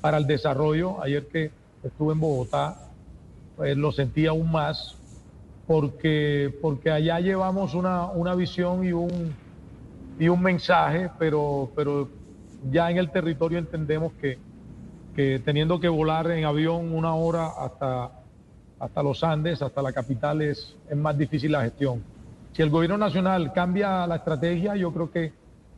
para 0.00 0.18
el 0.18 0.26
desarrollo. 0.26 1.02
Ayer 1.02 1.26
que 1.28 1.50
estuve 1.82 2.12
en 2.12 2.20
Bogotá, 2.20 2.90
pues 3.56 3.76
lo 3.76 3.92
sentí 3.92 4.26
aún 4.26 4.50
más, 4.50 4.96
porque, 5.66 6.52
porque 6.60 6.90
allá 6.90 7.20
llevamos 7.20 7.74
una, 7.74 8.06
una 8.06 8.34
visión 8.34 8.84
y 8.84 8.92
un, 8.92 9.34
y 10.18 10.28
un 10.28 10.42
mensaje, 10.42 11.10
pero, 11.18 11.70
pero 11.76 12.08
ya 12.70 12.90
en 12.90 12.98
el 12.98 13.10
territorio 13.10 13.58
entendemos 13.58 14.12
que, 14.20 14.38
que 15.14 15.40
teniendo 15.44 15.80
que 15.80 15.88
volar 15.88 16.30
en 16.30 16.44
avión 16.44 16.92
una 16.92 17.14
hora 17.14 17.48
hasta, 17.58 18.10
hasta 18.78 19.02
los 19.02 19.22
Andes, 19.22 19.62
hasta 19.62 19.82
la 19.82 19.92
capital, 19.92 20.42
es, 20.42 20.76
es 20.88 20.96
más 20.96 21.16
difícil 21.16 21.52
la 21.52 21.62
gestión. 21.62 22.02
Si 22.52 22.62
el 22.62 22.70
gobierno 22.70 22.98
nacional 22.98 23.52
cambia 23.52 24.06
la 24.06 24.16
estrategia, 24.16 24.74
yo 24.76 24.92
creo 24.92 25.10
que, 25.10 25.32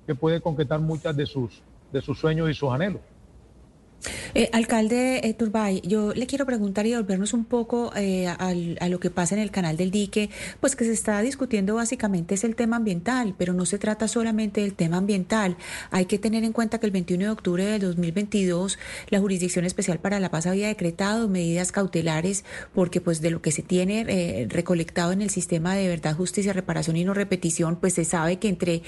que 0.07 0.15
puede 0.15 0.41
concretar 0.41 0.81
muchas 0.81 1.17
de 1.17 1.27
sus, 1.27 1.63
de 1.93 2.01
sus 2.01 2.19
sueños 2.19 2.49
y 2.49 2.55
sus 2.55 2.71
anhelos. 2.73 3.03
Eh, 4.35 4.49
alcalde 4.53 5.21
eh, 5.25 5.35
Turbay, 5.35 5.81
yo 5.85 6.13
le 6.15 6.27
quiero 6.27 6.47
preguntar 6.47 6.87
y 6.87 6.95
volvernos 6.95 7.35
un 7.35 7.45
poco 7.45 7.93
eh, 7.95 8.27
a 8.27 8.89
lo 8.89 9.01
que 9.01 9.11
pasa 9.11 9.35
en 9.35 9.41
el 9.41 9.51
canal 9.51 9.77
del 9.77 9.91
dique, 9.91 10.31
pues 10.61 10.75
que 10.75 10.85
se 10.85 10.93
está 10.93 11.21
discutiendo 11.23 11.75
básicamente 11.75 12.35
es 12.35 12.45
el 12.45 12.57
tema 12.57 12.77
ambiental, 12.77 13.35
pero 13.37 13.53
no 13.53 13.67
se 13.67 13.79
trata 13.79 14.09
solamente 14.09 14.63
del 14.63 14.75
tema 14.75 14.97
ambiental. 14.97 15.57
Hay 15.91 16.07
que 16.07 16.19
tener 16.19 16.45
en 16.45 16.53
cuenta 16.53 16.79
que 16.79 16.87
el 16.87 16.93
21 16.93 17.25
de 17.25 17.31
octubre 17.31 17.65
de 17.65 17.79
2022 17.79 18.79
la 19.11 19.21
Jurisdicción 19.21 19.65
Especial 19.65 19.99
para 19.99 20.21
la 20.21 20.31
Paz 20.31 20.47
había 20.47 20.69
decretado 20.69 21.29
medidas 21.29 21.73
cautelares 21.73 22.45
porque 22.75 23.01
pues 23.01 23.21
de 23.21 23.31
lo 23.31 23.43
que 23.43 23.53
se 23.53 23.63
tiene 23.63 24.05
eh, 24.09 24.47
recolectado 24.49 25.13
en 25.13 25.23
el 25.23 25.31
sistema 25.31 25.75
de 25.75 25.89
verdad, 25.89 26.17
justicia, 26.17 26.53
reparación 26.53 26.97
y 26.97 27.05
no 27.05 27.15
repetición, 27.15 27.77
pues 27.77 27.95
se 27.95 28.05
sabe 28.05 28.39
que 28.39 28.49
entre 28.49 28.83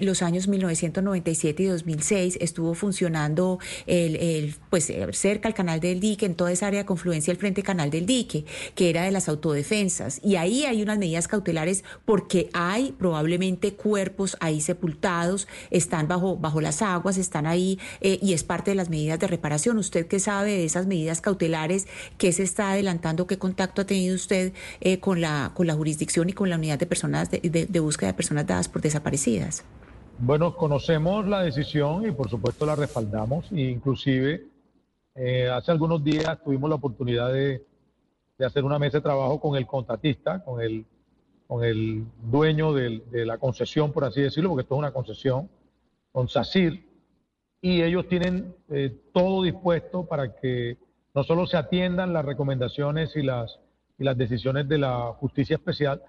los 0.00 0.22
años 0.22 0.48
1997 0.48 1.62
y 1.62 1.66
2006 1.66 2.38
estuvo 2.40 2.74
funcionando 2.74 3.58
el 3.86 4.57
pues 4.70 4.88
eh, 4.90 5.06
cerca 5.12 5.48
al 5.48 5.54
canal 5.54 5.80
del 5.80 6.00
dique, 6.00 6.26
en 6.26 6.34
toda 6.34 6.52
esa 6.52 6.66
área 6.66 6.80
de 6.80 6.86
confluencia 6.86 7.32
del 7.32 7.40
frente 7.40 7.62
canal 7.62 7.90
del 7.90 8.06
dique, 8.06 8.44
que 8.74 8.90
era 8.90 9.02
de 9.02 9.10
las 9.10 9.28
autodefensas. 9.28 10.20
Y 10.22 10.36
ahí 10.36 10.64
hay 10.64 10.82
unas 10.82 10.98
medidas 10.98 11.28
cautelares 11.28 11.84
porque 12.04 12.50
hay 12.52 12.92
probablemente 12.92 13.74
cuerpos 13.74 14.36
ahí 14.40 14.60
sepultados, 14.60 15.48
están 15.70 16.08
bajo, 16.08 16.36
bajo 16.36 16.60
las 16.60 16.82
aguas, 16.82 17.16
están 17.16 17.46
ahí 17.46 17.78
eh, 18.00 18.18
y 18.22 18.32
es 18.32 18.44
parte 18.44 18.70
de 18.70 18.74
las 18.74 18.90
medidas 18.90 19.18
de 19.18 19.26
reparación. 19.26 19.78
¿Usted 19.78 20.06
qué 20.06 20.20
sabe 20.20 20.52
de 20.52 20.64
esas 20.64 20.86
medidas 20.86 21.20
cautelares? 21.20 21.86
¿Qué 22.18 22.32
se 22.32 22.42
está 22.42 22.72
adelantando? 22.72 23.26
¿Qué 23.26 23.38
contacto 23.38 23.82
ha 23.82 23.86
tenido 23.86 24.14
usted 24.14 24.52
eh, 24.80 25.00
con, 25.00 25.20
la, 25.20 25.52
con 25.54 25.66
la 25.66 25.74
jurisdicción 25.74 26.28
y 26.28 26.32
con 26.32 26.50
la 26.50 26.56
unidad 26.56 26.78
de 26.78 26.86
personas 26.86 27.30
de, 27.30 27.40
de 27.40 27.80
búsqueda 27.80 28.08
de 28.08 28.14
personas 28.14 28.46
dadas 28.46 28.68
por 28.68 28.82
desaparecidas? 28.82 29.64
Bueno, 30.20 30.56
conocemos 30.56 31.28
la 31.28 31.42
decisión 31.42 32.04
y 32.04 32.10
por 32.10 32.28
supuesto 32.28 32.66
la 32.66 32.74
respaldamos. 32.74 33.52
E 33.52 33.60
inclusive 33.60 34.48
eh, 35.14 35.48
hace 35.48 35.70
algunos 35.70 36.02
días 36.02 36.42
tuvimos 36.42 36.68
la 36.68 36.74
oportunidad 36.74 37.32
de, 37.32 37.64
hacer 38.44 38.64
una 38.64 38.80
mesa 38.80 38.98
de 38.98 39.02
trabajo 39.02 39.40
con 39.40 39.56
el 39.56 39.64
contratista, 39.64 40.42
con 40.42 40.60
el, 40.60 40.84
con 41.46 41.64
el 41.64 42.04
dueño 42.20 42.72
de 42.72 43.26
la 43.26 43.38
concesión, 43.38 43.92
por 43.92 44.04
así 44.04 44.20
decirlo, 44.20 44.50
porque 44.50 44.62
esto 44.62 44.74
es 44.74 44.78
una 44.80 44.92
concesión, 44.92 45.48
con 46.10 46.28
SACIR, 46.28 46.82
y 47.60 47.82
ellos 47.82 48.08
tienen 48.08 48.54
eh, 48.70 48.96
todo 49.12 49.42
dispuesto 49.42 50.04
para 50.04 50.34
que 50.34 50.78
no 51.14 51.22
solo 51.22 51.46
se 51.46 51.56
atiendan 51.56 52.12
las 52.12 52.24
recomendaciones 52.24 53.14
y 53.14 53.22
las, 53.22 53.60
y 53.98 54.04
las 54.04 54.16
decisiones 54.16 54.68
de 54.68 54.78
la 54.78 55.12
justicia 55.18 55.56
especial, 55.56 56.02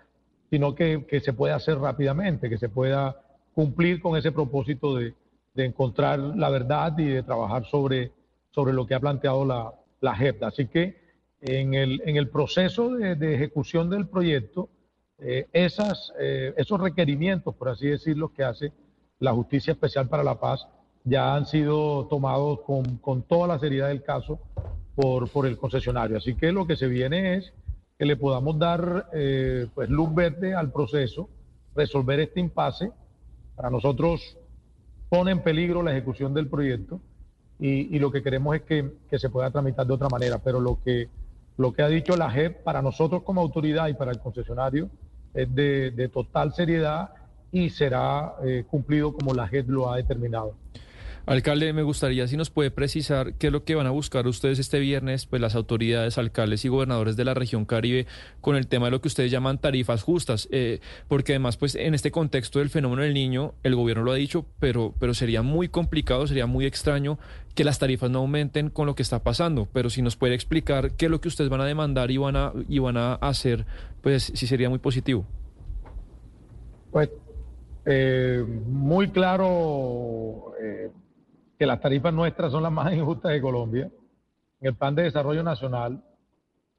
sino 0.49 0.73
que, 0.73 1.05
que 1.07 1.19
se 1.19 1.33
pueda 1.33 1.55
hacer 1.55 1.77
rápidamente, 1.77 2.49
que 2.49 2.57
se 2.57 2.69
pueda 2.69 3.15
cumplir 3.53 4.01
con 4.01 4.18
ese 4.18 4.32
propósito 4.32 4.96
de, 4.96 5.13
encontrar 5.56 6.20
la 6.20 6.50
verdad 6.50 6.98
y 6.98 7.03
de 7.03 7.22
trabajar 7.22 7.65
sobre, 7.65 8.13
sobre 8.51 8.72
lo 8.72 8.88
que 8.88 8.96
ha 8.96 9.00
planteado 9.01 9.44
la, 9.44 9.74
la 10.00 10.15
JEP. 10.15 10.44
Así 10.44 10.68
que 10.68 10.96
en 11.41 11.74
el, 11.74 12.01
en 12.06 12.15
el 12.15 12.29
proceso 12.29 12.91
de, 12.91 13.36
ejecución 13.36 13.89
del 13.89 14.08
proyecto, 14.08 14.70
eh, 15.18 15.48
esas, 15.51 16.13
eh, 16.20 16.53
esos 16.56 16.79
requerimientos, 16.79 17.56
por 17.56 17.70
así 17.70 17.88
decirlo, 17.88 18.32
que 18.34 18.44
hace 18.44 18.72
la 19.20 19.34
Justicia 19.34 19.74
Especial 19.74 20.08
para 20.08 20.24
la 20.24 20.39
Paz, 20.39 20.68
ya 21.03 21.36
han 21.36 21.46
sido 21.46 22.08
tomados 22.08 22.62
con, 22.62 22.98
con 22.98 23.24
toda 23.24 23.48
la 23.48 23.60
seriedad 23.60 23.89
del 23.89 24.03
caso 24.03 24.39
por, 24.96 25.29
por, 25.29 25.46
el 25.46 25.58
concesionario. 25.58 26.18
Así 26.18 26.36
que 26.36 26.51
lo 26.51 26.68
que 26.68 26.75
se 26.75 26.88
viene 26.88 27.36
es 27.36 27.53
que 27.98 28.06
le 28.06 28.15
podamos 28.15 28.58
dar 28.60 29.10
eh, 29.13 29.68
pues 29.74 29.89
luz 29.89 30.13
verde 30.13 30.53
al 30.53 30.72
proceso, 30.72 31.29
resolver 31.75 32.20
este 32.20 32.39
impasse 32.39 32.91
para 33.59 33.71
nosotros 33.71 34.37
pone 35.09 35.31
en 35.31 35.43
peligro 35.43 35.83
la 35.83 35.91
ejecución 35.91 36.33
del 36.33 36.47
proyecto 36.47 37.01
y, 37.59 37.99
lo 37.99 38.09
que 38.09 38.23
queremos 38.23 38.55
es 38.55 38.61
que, 38.61 39.17
se 39.17 39.29
pueda 39.29 39.51
tramitar 39.51 39.85
de 39.85 39.91
otra 39.91 40.07
manera. 40.07 40.37
Pero 40.37 40.61
lo 40.61 40.81
que, 40.81 41.09
lo 41.57 41.73
que 41.73 41.81
ha 41.81 41.89
dicho 41.89 42.15
la 42.15 42.31
JEP 42.31 42.63
para 42.63 42.81
nosotros 42.81 43.21
como 43.23 43.41
autoridad 43.41 43.89
y 43.89 43.95
para 43.95 44.11
el 44.11 44.19
concesionario 44.19 44.89
es 45.33 45.53
de, 45.53 46.09
total 46.13 46.53
seriedad 46.53 47.09
y 47.51 47.69
será 47.69 48.35
eh, 48.45 48.63
cumplido 48.65 49.11
como 49.11 49.33
la 49.33 49.45
JEP 49.49 49.67
lo 49.67 49.91
ha 49.91 49.97
determinado. 49.97 50.53
Alcalde, 51.29 51.74
me 51.74 51.83
gustaría 51.83 52.27
si 52.27 52.38
nos 52.38 52.50
puede 52.50 52.71
precisar 52.71 53.36
qué 53.36 53.48
es 53.48 53.53
lo 53.53 53.63
que 53.63 53.75
van 53.75 53.86
a 53.86 53.91
buscar 53.91 54.25
ustedes 54.25 54.57
este 54.57 54.79
viernes, 54.79 55.27
pues 55.27 55.39
las 55.39 55.53
autoridades, 55.53 56.17
alcaldes 56.17 56.65
y 56.65 56.69
gobernadores 56.69 57.17
de 57.17 57.24
la 57.24 57.36
región 57.36 57.65
Caribe 57.65 58.07
con 58.41 58.55
el 58.55 58.65
tema 58.65 58.88
de 58.88 58.91
lo 58.93 59.00
que 59.00 59.09
ustedes 59.09 59.29
llaman 59.29 59.59
tarifas 59.59 60.01
justas, 60.01 60.48
eh, 60.51 60.79
porque 61.07 61.33
además, 61.33 61.55
pues 61.55 61.75
en 61.75 61.93
este 61.93 62.09
contexto 62.09 62.57
del 62.57 62.71
fenómeno 62.71 63.03
del 63.03 63.13
niño, 63.13 63.53
el 63.62 63.75
gobierno 63.75 64.01
lo 64.01 64.12
ha 64.12 64.15
dicho, 64.15 64.48
pero, 64.57 64.95
pero 65.00 65.13
sería 65.13 65.43
muy 65.43 65.69
complicado, 65.69 66.25
sería 66.25 66.48
muy 66.48 66.65
extraño 66.65 67.19
que 67.53 67.63
las 67.63 67.77
tarifas 67.77 68.09
no 68.09 68.17
aumenten 68.19 68.71
con 68.71 68.88
lo 68.88 68.95
que 68.95 69.03
está 69.03 69.21
pasando. 69.21 69.67
Pero 69.71 69.91
si 69.91 70.01
nos 70.01 70.15
puede 70.15 70.33
explicar 70.33 70.93
qué 70.93 71.05
es 71.05 71.12
lo 71.12 71.21
que 71.21 71.27
ustedes 71.27 71.51
van 71.51 71.62
a 71.62 71.65
demandar 71.65 72.09
y 72.09 72.17
van 72.17 72.38
a, 72.38 72.53
y 72.67 72.79
van 72.79 72.98
a 72.98 73.13
hacer, 73.13 73.67
pues 74.01 74.31
sí 74.33 74.48
sería 74.48 74.67
muy 74.67 74.79
positivo. 74.79 75.27
Pues 76.89 77.12
eh, 77.86 78.43
muy 78.65 79.09
claro. 79.09 80.53
Eh 80.59 80.89
que 81.59 81.65
las 81.65 81.81
tarifas 81.81 82.13
nuestras 82.13 82.53
son 82.53 82.63
las 82.63 82.71
más 82.71 82.93
injustas 82.93 83.33
de 83.33 83.41
Colombia. 83.41 83.91
En 84.61 84.67
el 84.69 84.75
Plan 84.75 84.95
de 84.95 85.03
Desarrollo 85.03 85.43
Nacional 85.43 86.01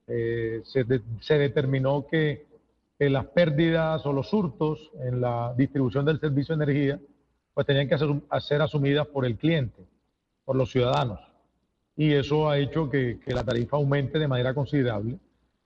eh, 0.07 0.63
se, 0.65 1.35
determinó 1.35 2.07
que, 2.11 2.49
las 2.99 3.27
pérdidas 3.27 4.05
o 4.05 4.13
los 4.13 4.33
hurtos 4.33 4.91
en 5.03 5.23
la 5.23 5.55
distribución 5.57 6.05
del 6.05 6.21
servicio 6.21 6.55
de 6.55 6.65
energía 6.65 7.01
pues 7.55 7.67
tenían 7.67 7.89
que 7.89 7.97
ser, 7.99 8.63
asumidas 8.63 9.07
por 9.07 9.25
el 9.25 9.37
cliente, 9.37 9.83
por 10.45 10.57
los 10.57 10.71
ciudadanos. 10.71 11.21
Y 11.97 12.13
eso 12.13 12.49
ha 12.49 12.59
hecho 12.59 12.89
que, 12.89 13.19
la 13.27 13.45
tarifa 13.45 13.77
aumente 13.77 14.19
de 14.19 14.29
manera 14.29 14.55
considerable. 14.55 15.19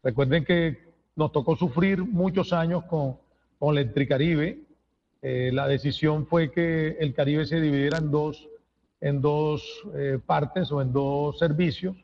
Recuerden 0.03 0.45
que 0.45 0.93
nos 1.15 1.31
tocó 1.31 1.55
sufrir 1.55 2.05
muchos 2.05 2.53
años 2.53 2.85
con, 2.85 3.17
con 3.61 3.77
Electricaribe. 3.77 4.61
Eh, 5.23 5.51
la 5.53 5.69
decisión 5.69 6.27
fue 6.27 6.51
que 6.51 6.97
el 6.99 7.15
Caribe 7.15 7.47
se 7.47 7.61
dividiera 7.61 7.99
en 7.99 8.11
dos 8.11 8.49
en 9.01 9.21
dos 9.21 9.63
eh, 9.97 10.19
partes 10.25 10.71
o 10.73 10.81
en 10.81 10.93
dos 10.93 11.39
servicios. 11.39 11.97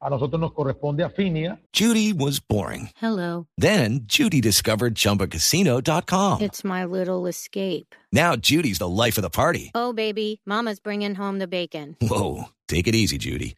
A 0.00 0.10
nosotros 0.10 0.40
nos 0.40 0.52
corresponde 0.52 1.04
Afinia. 1.04 1.60
Judy 1.72 2.12
was 2.12 2.40
boring. 2.40 2.90
Hello. 2.96 3.46
Then 3.56 4.00
Judy 4.04 4.40
discovered 4.40 4.96
chumbacasino.com. 4.96 6.40
It's 6.42 6.64
my 6.64 6.84
little 6.84 7.28
escape. 7.28 7.94
Now 8.12 8.34
Judy's 8.34 8.78
the 8.78 8.88
life 8.88 9.16
of 9.16 9.22
the 9.22 9.30
party. 9.30 9.70
Oh, 9.76 9.92
baby, 9.92 10.40
mama's 10.44 10.80
bringing 10.80 11.14
home 11.14 11.38
the 11.38 11.46
bacon. 11.46 11.96
Whoa, 12.00 12.48
take 12.66 12.88
it 12.88 12.96
easy, 12.96 13.16
Judy. 13.16 13.54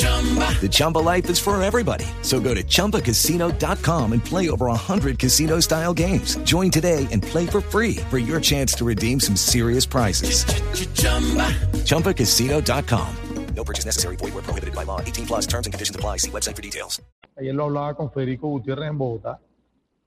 The 0.00 0.68
Chumba 0.70 0.98
life 0.98 1.28
is 1.28 1.38
for 1.38 1.60
everybody. 1.62 2.06
So 2.22 2.40
go 2.40 2.54
to 2.54 2.62
ChumbaCasino.com 2.62 4.12
and 4.12 4.24
play 4.24 4.50
over 4.50 4.66
100 4.66 5.18
casino 5.18 5.60
style 5.60 5.94
games. 5.94 6.36
Join 6.44 6.70
today 6.70 7.06
and 7.10 7.22
play 7.22 7.46
for 7.46 7.60
free 7.62 7.96
for 8.10 8.18
your 8.18 8.40
chance 8.40 8.74
to 8.74 8.84
redeem 8.84 9.20
some 9.20 9.36
serious 9.36 9.86
prizes. 9.86 10.44
Ch-ch-chumba. 10.44 11.48
ChumbaCasino.com. 11.84 13.16
No 13.54 13.64
purchase 13.64 13.84
necessary. 13.84 14.16
Void 14.16 14.32
where 14.34 14.42
prohibited 14.42 14.74
by 14.74 14.84
law. 14.84 15.00
18 15.00 15.26
plus 15.26 15.46
terms 15.46 15.66
and 15.66 15.74
conditions 15.74 15.96
apply. 15.96 16.18
See 16.18 16.30
website 16.30 16.56
for 16.56 16.62
details. 16.62 17.00
Ayer 17.36 17.54
lo 17.54 17.64
hablaba 17.64 17.94
con 17.94 18.10
Federico 18.10 18.48
Gutiérrez 18.48 18.88
en 18.88 18.98
Bogotá. 18.98 19.38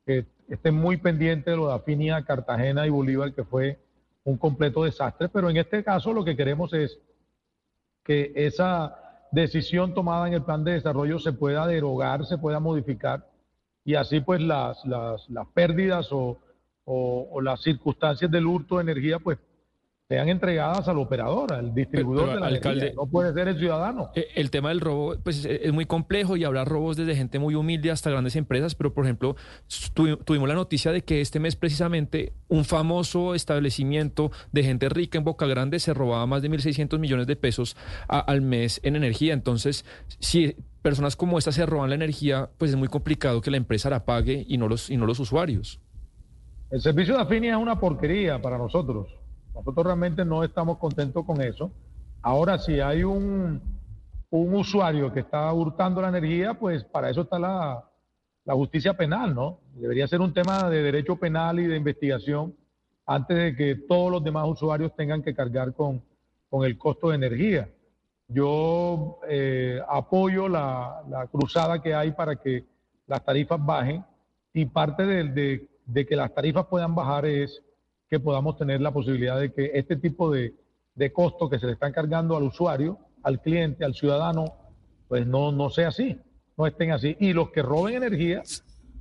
Que 0.05 0.25
estén 0.50 0.73
muy 0.73 0.97
pendiente 0.97 1.51
de 1.51 1.57
lo 1.57 1.67
de 1.67 1.73
Afinia, 1.73 2.23
Cartagena 2.25 2.85
y 2.88 2.89
Bolívar, 2.89 3.33
que 3.33 3.43
fue 3.43 3.79
un 4.23 4.38
completo 4.38 4.85
desastre. 4.85 5.29
Pero 5.29 5.50
en 5.50 5.57
este 5.57 5.83
caso 5.83 6.13
lo 6.13 6.23
que 6.23 6.35
queremos 6.35 6.73
es 6.73 6.97
que 8.03 8.31
esa 8.35 9.02
decisión 9.33 9.95
tomada 9.95 10.27
en 10.27 10.35
el 10.35 10.43
plan 10.43 10.63
de 10.63 10.73
desarrollo 10.73 11.17
se 11.17 11.33
pueda 11.33 11.65
derogar, 11.65 12.25
se 12.25 12.37
pueda 12.37 12.59
modificar 12.59 13.27
y 13.83 13.95
así 13.95 14.21
pues 14.21 14.39
las, 14.41 14.85
las, 14.85 15.27
las 15.29 15.47
pérdidas 15.49 16.07
o, 16.11 16.39
o, 16.85 17.41
las 17.41 17.61
circunstancias 17.61 18.29
del 18.29 18.45
hurto 18.45 18.75
de 18.75 18.83
energía 18.83 19.17
pues 19.17 19.39
sean 20.10 20.27
entregadas 20.27 20.88
al 20.88 20.98
operador, 20.98 21.53
al 21.53 21.74
distribuidor 21.74 22.33
de 22.33 22.39
la 22.39 22.48
alcalde, 22.48 22.93
No 22.95 23.07
puede 23.07 23.33
ser 23.33 23.48
el 23.48 23.57
ciudadano. 23.57 24.12
Eh, 24.15 24.27
el 24.36 24.51
tema 24.51 24.69
del 24.69 24.81
robo 24.81 25.15
pues, 25.24 25.45
es 25.45 25.72
muy 25.72 25.86
complejo 25.86 26.36
y 26.36 26.43
habrá 26.43 26.65
robos 26.65 26.98
desde 26.98 27.15
gente 27.15 27.39
muy 27.39 27.55
humilde 27.55 27.89
hasta 27.89 28.10
grandes 28.10 28.36
empresas, 28.36 28.75
pero 28.75 28.93
por 28.93 29.05
ejemplo, 29.05 29.36
tuvimos 30.25 30.48
la 30.48 30.55
noticia 30.55 30.91
de 30.91 31.03
que 31.03 31.22
este 31.22 31.39
mes 31.39 31.55
precisamente 31.55 32.33
un 32.50 32.65
famoso 32.65 33.33
establecimiento 33.33 34.31
de 34.51 34.63
gente 34.63 34.89
rica 34.89 35.17
en 35.17 35.24
Boca 35.24 35.48
Grande 35.48 35.79
se 35.79 35.93
robaba 35.93 36.27
más 36.27 36.41
de 36.41 36.51
1.600 36.51 37.00
millones 37.00 37.25
de 37.25 37.36
pesos 37.36 37.77
al 38.07 38.41
mes 38.41 38.81
en 38.83 38.95
energía. 38.95 39.33
Entonces, 39.33 39.86
si 40.19 40.55
personas 40.81 41.15
como 41.15 41.38
estas 41.38 41.55
se 41.55 41.65
roban 41.65 41.89
la 41.89 41.95
energía, 41.95 42.50
pues 42.57 42.72
es 42.72 42.77
muy 42.77 42.89
complicado 42.89 43.41
que 43.41 43.50
la 43.51 43.57
empresa 43.57 43.89
la 43.89 44.03
pague 44.03 44.45
y 44.48 44.57
no 44.57 44.67
los, 44.67 44.89
y 44.89 44.98
no 44.98 45.05
los 45.05 45.19
usuarios. 45.19 45.79
El 46.69 46.81
servicio 46.81 47.15
de 47.15 47.22
Afinia 47.22 47.51
es 47.53 47.57
una 47.57 47.79
porquería 47.79 48.41
para 48.41 48.57
nosotros. 48.57 49.22
Nosotros 49.53 49.86
realmente 49.86 50.25
no 50.25 50.43
estamos 50.43 50.77
contentos 50.77 51.25
con 51.25 51.41
eso. 51.41 51.72
Ahora, 52.22 52.57
si 52.57 52.79
hay 52.79 53.03
un, 53.03 53.62
un 54.29 54.55
usuario 54.55 55.12
que 55.13 55.19
está 55.19 55.51
hurtando 55.53 56.01
la 56.01 56.10
energía, 56.10 56.53
pues 56.53 56.83
para 56.83 57.10
eso 57.10 57.22
está 57.22 57.38
la, 57.38 57.83
la 58.45 58.53
justicia 58.53 58.95
penal, 58.95 59.33
¿no? 59.36 59.60
Debería 59.75 60.07
ser 60.07 60.22
un 60.22 60.33
tema 60.33 60.69
de 60.69 60.81
derecho 60.81 61.15
penal 61.15 61.60
y 61.60 61.67
de 61.67 61.77
investigación 61.77 62.55
antes 63.05 63.38
de 63.38 63.55
que 63.55 63.75
todos 63.75 64.12
los 64.12 64.24
demás 64.24 64.48
usuarios 64.48 64.95
tengan 64.95 65.22
que 65.22 65.36
cargar 65.36 65.74
con, 65.74 66.01
con 66.50 66.65
el 66.65 66.77
costo 66.77 67.10
de 67.10 67.15
energía. 67.15 67.69
Yo 68.27 69.19
eh, 69.27 69.81
apoyo 69.88 70.48
la, 70.48 71.03
la, 71.10 71.27
cruzada 71.27 71.81
que 71.81 71.93
hay 71.93 72.12
para 72.12 72.38
que 72.38 72.65
las 73.05 73.24
tarifas 73.24 73.63
bajen 73.63 74.03
y 74.53 74.65
parte 74.65 75.05
de, 75.05 75.24
de, 75.25 75.67
de 75.86 76.05
que 76.05 76.15
las 76.15 76.33
tarifas 76.33 76.65
puedan 76.67 76.95
bajar 76.95 77.25
es 77.25 77.62
que 78.13 78.20
podamos 78.20 78.58
tener 78.58 78.79
la 78.79 78.91
posibilidad 78.91 79.39
de 79.39 79.51
que 79.51 79.72
este 79.74 79.96
tipo 79.96 80.29
de, 80.29 80.53
de 80.93 81.12
costos 81.12 81.50
que 81.50 81.58
se 81.58 81.65
le 81.65 81.72
están 81.72 81.91
cargando 81.91 82.38
al 82.38 82.43
usuario, 82.43 83.00
al 83.24 83.41
cliente, 83.41 83.84
al 83.84 83.96
ciudadano, 83.96 84.53
pues 85.08 85.25
no, 85.25 85.51
no 85.51 85.72
sea 85.72 85.88
así, 85.88 86.20
no 86.55 86.67
estén 86.67 86.91
así. 86.91 87.17
Y 87.20 87.34
los 87.34 87.50
que 87.50 87.63
roben 87.63 87.96
energía, 87.96 88.43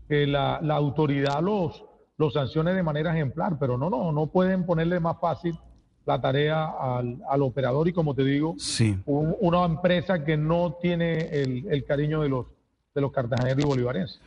que 0.09 0.27
la, 0.27 0.61
la 0.63 0.77
autoridad 0.77 1.43
los, 1.43 1.85
los 2.17 2.33
sancione 2.33 2.73
de 2.73 2.83
manera 2.83 3.13
ejemplar, 3.13 3.59
pero 3.61 3.77
no, 3.77 3.91
no, 3.91 4.13
no 4.13 4.29
pueden 4.29 4.65
ponerle 4.65 4.99
más 4.99 5.21
fácil 5.21 5.59
la 6.07 6.19
tarea 6.19 6.65
al, 6.81 7.19
al 7.29 7.43
operador 7.43 7.87
y 7.89 7.93
como 7.93 8.15
te 8.15 8.25
digo, 8.25 8.55
Sí. 8.57 8.99
un- 9.05 9.37
una 9.41 9.67
empresa 9.67 10.25
que 10.25 10.39
no 10.39 10.79
tiene 10.81 11.19
el, 11.43 11.67
el 11.71 11.85
cariño 11.85 12.23
de 12.23 12.31
los, 12.31 12.47
de 12.95 13.01
los 13.03 13.13
cartageneros 13.13 13.63
y 13.63 13.67
bolivarenses. 13.69 14.21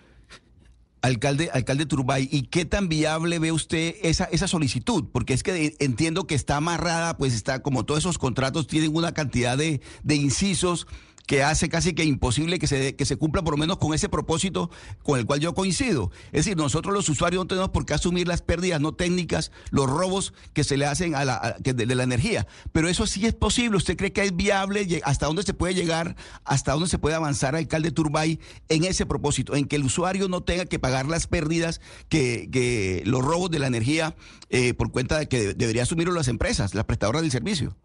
Alcalde, 1.06 1.52
alcalde 1.54 1.86
Turbay, 1.86 2.28
¿y 2.32 2.48
qué 2.48 2.66
tan 2.66 2.90
viable 2.90 3.38
ve 3.38 3.52
usted 3.52 3.96
esa, 4.02 4.24
esa 4.26 4.48
solicitud? 4.48 5.06
Porque 5.12 5.36
es 5.36 5.44
que 5.44 5.76
entiendo 5.78 6.26
que 6.26 6.34
está 6.34 6.58
amarrada, 6.58 7.16
pues 7.16 7.36
está 7.36 7.62
como 7.62 7.86
todos 7.86 8.00
esos 8.00 8.18
contratos 8.18 8.66
tienen 8.66 8.96
una 8.96 9.14
cantidad 9.14 9.56
de, 9.56 9.82
de 10.02 10.16
incisos 10.16 10.88
que 11.28 11.44
hace 11.44 11.70
casi 11.70 11.94
que 11.94 12.04
imposible 12.04 12.60
que 12.60 12.68
se, 12.68 12.96
que 12.96 13.06
se 13.06 13.18
cumpla 13.18 13.44
por 13.44 13.54
lo 13.54 13.58
menos 13.58 13.78
con 13.78 13.94
ese 13.94 14.10
propósito 14.10 14.70
con 15.04 15.20
el 15.20 15.26
cual 15.26 15.40
yo 15.40 15.54
coincido. 15.54 16.12
Es 16.28 16.46
decir, 16.46 16.58
nosotros 16.58 16.94
los 16.94 17.10
usuarios 17.10 17.44
no 17.44 17.48
tenemos 17.48 17.70
por 17.70 17.86
qué 17.86 17.94
asumir 17.94 18.28
las 18.28 18.42
pérdidas 18.42 18.82
no 18.82 18.94
técnicas, 18.94 19.52
los 19.72 19.90
robos 19.90 20.34
que 20.54 20.64
se 20.64 20.78
le 20.78 20.86
hacen 20.86 21.16
a 21.16 21.26
la, 21.26 21.56
de, 21.60 21.86
la 21.86 22.04
energía. 22.04 22.48
Pero 22.72 22.88
eso 22.88 23.08
sí 23.08 23.26
es 23.26 23.34
posible. 23.34 23.78
¿Usted 23.78 23.98
cree 23.98 24.14
que 24.14 24.24
es 24.24 24.36
viable? 24.36 25.02
¿Hasta 25.04 25.26
dónde 25.26 25.44
se 25.44 25.54
puede 25.54 25.74
llegar? 25.74 26.16
¿Hasta 26.44 26.74
dónde 26.74 26.90
se 26.90 27.00
puede 27.00 27.16
avanzar, 27.16 27.56
alcalde 27.56 27.92
Turbay, 27.92 28.40
en 28.70 28.84
ese 28.84 29.06
propósito? 29.06 29.56
En 29.56 29.66
que 29.66 29.76
el 29.76 29.84
usuario 29.84 30.28
no 30.28 30.42
tenga 30.42 30.66
que 30.66 30.80
pagar 30.80 31.08
las 31.08 31.28
pérdidas 31.28 31.82
que, 32.10 32.50
que 32.52 33.04
los 33.06 33.24
robos 33.24 33.52
de 33.52 33.60
la 33.60 33.68
energía 33.68 34.16
eh, 34.50 34.74
por 34.74 34.92
cuenta 34.92 35.18
de 35.18 35.28
que 35.28 35.54
debería 35.54 35.84
asumirlo 35.84 36.14
las 36.14 36.28
empresas, 36.28 36.76
las 36.76 36.86
prestadoras 36.86 37.22
del 37.22 37.32
servicio. 37.32 37.76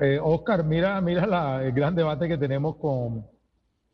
Eh, 0.00 0.18
Oscar, 0.22 0.64
mira, 0.64 0.98
mira 1.02 1.26
la- 1.26 1.62
el 1.62 1.72
gran 1.72 1.94
debate 1.94 2.26
que 2.26 2.38
tenemos 2.38 2.76
con 2.76 3.26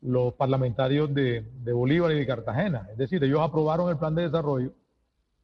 los 0.01 0.33
parlamentarios 0.35 1.13
de, 1.13 1.43
Bolívar 1.73 2.11
y 2.13 2.15
de 2.19 2.25
Cartagena. 2.25 2.87
Es 2.91 2.97
decir, 2.97 3.21
ellos 3.23 3.41
aprobaron 3.41 3.89
el 3.89 3.97
plan 3.97 4.15
de 4.15 4.23
desarrollo 4.23 4.71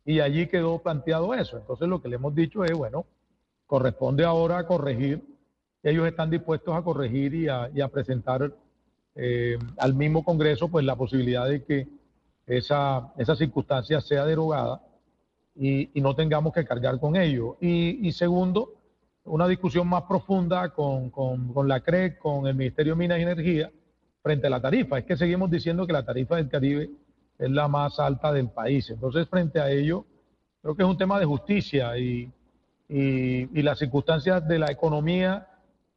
y 0.06 0.22
allí 0.22 0.48
quedó 0.48 0.80
planteado 0.80 1.34
eso. 1.34 1.58
Entonces 1.58 1.88
lo 1.90 2.02
que 2.02 2.08
le 2.08 2.16
hemos 2.16 2.34
dicho 2.34 2.64
es, 2.64 2.72
bueno, 2.72 3.06
corresponde 3.68 4.24
ahora 4.24 4.66
corregir. 4.66 5.22
Ellos 5.82 6.08
están 6.08 6.30
dispuestos 6.30 6.74
a 6.76 6.82
corregir 6.82 7.34
y 7.34 7.50
a, 7.50 7.70
y 7.74 7.82
a 7.82 7.90
presentar 7.90 8.54
eh, 9.16 9.58
al 9.78 9.94
mismo 9.94 10.24
Congreso 10.24 10.70
pues 10.70 10.86
la 10.86 10.96
posibilidad 10.96 11.48
de 11.48 11.64
que 11.64 11.88
esa, 12.48 13.12
esa 13.18 13.36
circunstancia 13.36 14.00
sea 14.00 14.26
derogada 14.26 14.82
y, 15.56 15.90
y 15.94 16.02
no 16.02 16.16
tengamos 16.16 16.54
que 16.54 16.64
cargar 16.64 17.00
con 17.02 17.18
ello. 17.18 17.58
Y, 17.60 18.08
y 18.08 18.12
segundo, 18.14 18.76
una 19.26 19.48
discusión 19.48 19.88
más 19.88 20.04
profunda 20.04 20.70
con, 20.70 21.10
con, 21.10 21.54
con 21.54 21.68
la 21.68 21.80
CREC, 21.80 22.18
con 22.18 22.48
el 22.48 22.56
Ministerio 22.56 22.94
de 22.94 23.00
Minas 23.00 23.20
y 23.20 23.24
Energía, 23.24 23.72
frente 24.22 24.48
a 24.48 24.50
la 24.50 24.62
tarifa. 24.62 25.00
Es 25.00 25.06
que 25.06 25.18
seguimos 25.18 25.50
diciendo 25.50 25.88
que 25.88 25.94
la 25.94 26.06
tarifa 26.06 26.36
del 26.36 26.50
Caribe 26.50 26.90
es 27.38 27.50
la 27.52 27.68
más 27.68 28.00
alta 28.00 28.32
del 28.32 28.50
país. 28.50 28.90
Entonces, 28.90 29.28
frente 29.28 29.60
a 29.60 29.70
ello, 29.70 30.06
creo 30.62 30.76
que 30.76 30.84
es 30.84 30.90
un 30.90 30.98
tema 30.98 31.20
de 31.20 31.26
justicia 31.26 31.98
y, 31.98 32.32
y, 32.90 33.60
y 33.60 33.62
las 33.62 33.80
circunstancias 33.80 34.48
de 34.48 34.60
la 34.60 34.72
economía 34.72 35.48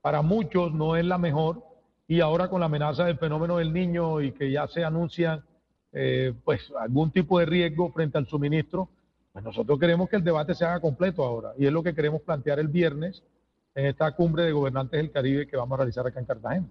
para 0.01 0.23
muchos 0.23 0.73
no 0.73 0.97
es 0.97 1.05
la 1.05 1.19
mejor. 1.19 1.65
Y 2.09 2.21
ahora 2.21 2.49
con 2.49 2.61
la 2.61 2.67
amenaza 2.67 3.05
del 3.05 3.19
fenómeno 3.19 3.57
del 3.59 3.73
niño 3.73 4.21
y 4.21 4.33
que 4.33 4.51
ya 4.51 4.69
se 4.69 4.85
anuncian 4.85 5.45
eh, 5.93 6.33
pues 6.45 6.73
algún 6.79 7.11
tipo 7.11 7.39
de 7.39 7.47
riesgo 7.47 7.91
frente 7.91 8.19
al 8.19 8.27
suministro, 8.27 8.89
pues 9.37 9.45
nosotros 9.45 9.79
queremos 9.79 10.09
que 10.09 10.17
el 10.17 10.25
debate 10.25 10.55
se 10.55 10.65
haga 10.65 10.81
completo 10.81 11.23
ahora 11.23 11.53
y 11.59 11.67
es 11.67 11.71
lo 11.71 11.83
que 11.83 11.95
queremos 11.95 12.23
plantear 12.23 12.59
el 12.59 12.69
viernes 12.69 13.23
en 13.75 13.85
esta 13.85 14.11
cumbre 14.13 14.45
de 14.45 14.53
gobernantes 14.53 14.97
del 14.97 15.11
Caribe 15.11 15.47
que 15.47 15.59
vamos 15.59 15.75
a 15.75 15.77
realizar 15.77 16.07
acá 16.07 16.21
en 16.21 16.25
Cartagena. 16.25 16.67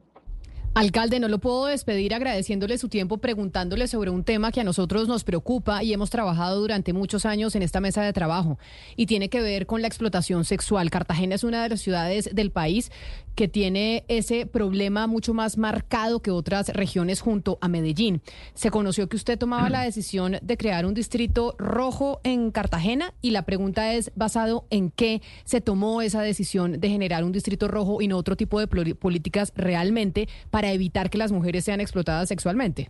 Alcalde, 0.73 1.19
no 1.19 1.27
lo 1.27 1.37
puedo 1.37 1.67
despedir 1.67 2.15
agradeciéndole 2.15 2.79
su 2.79 2.89
tiempo, 2.89 3.19
preguntándole 3.19 3.87
sobre 3.87 4.09
un 4.09 4.23
tema 4.23 4.51
que 4.51 4.61
a 4.61 4.63
nosotros 4.63 5.07
nos 5.07 5.23
preocupa 5.23 5.83
y 5.83 5.93
hemos 5.93 6.09
trabajado 6.09 6.59
durante 6.59 6.91
muchos 6.91 7.27
años 7.27 7.55
en 7.55 7.61
esta 7.61 7.81
mesa 7.81 8.01
de 8.01 8.13
trabajo 8.13 8.57
y 8.95 9.05
tiene 9.05 9.29
que 9.29 9.41
ver 9.41 9.67
con 9.67 9.83
la 9.83 9.87
explotación 9.87 10.43
sexual. 10.43 10.89
Cartagena 10.89 11.35
es 11.35 11.43
una 11.43 11.61
de 11.61 11.69
las 11.69 11.81
ciudades 11.81 12.31
del 12.33 12.49
país 12.49 12.91
que 13.35 13.47
tiene 13.47 14.05
ese 14.07 14.45
problema 14.45 15.07
mucho 15.07 15.33
más 15.33 15.57
marcado 15.57 16.21
que 16.21 16.31
otras 16.31 16.69
regiones 16.69 17.21
junto 17.21 17.57
a 17.61 17.67
Medellín. 17.67 18.21
Se 18.53 18.71
conoció 18.71 19.07
que 19.07 19.17
usted 19.17 19.37
tomaba 19.37 19.69
la 19.69 19.81
decisión 19.81 20.37
de 20.41 20.57
crear 20.57 20.85
un 20.85 20.93
distrito 20.93 21.55
rojo 21.57 22.21
en 22.23 22.51
Cartagena 22.51 23.13
y 23.21 23.31
la 23.31 23.43
pregunta 23.43 23.93
es 23.93 24.11
basado 24.15 24.65
en 24.69 24.89
qué 24.89 25.21
se 25.43 25.61
tomó 25.61 26.01
esa 26.01 26.21
decisión 26.21 26.79
de 26.79 26.89
generar 26.89 27.23
un 27.23 27.31
distrito 27.31 27.67
rojo 27.67 28.01
y 28.01 28.07
no 28.07 28.17
otro 28.17 28.35
tipo 28.35 28.59
de 28.59 28.67
políticas 28.67 29.53
realmente 29.55 30.27
para 30.49 30.71
evitar 30.71 31.09
que 31.09 31.17
las 31.17 31.31
mujeres 31.31 31.65
sean 31.65 31.81
explotadas 31.81 32.29
sexualmente. 32.29 32.89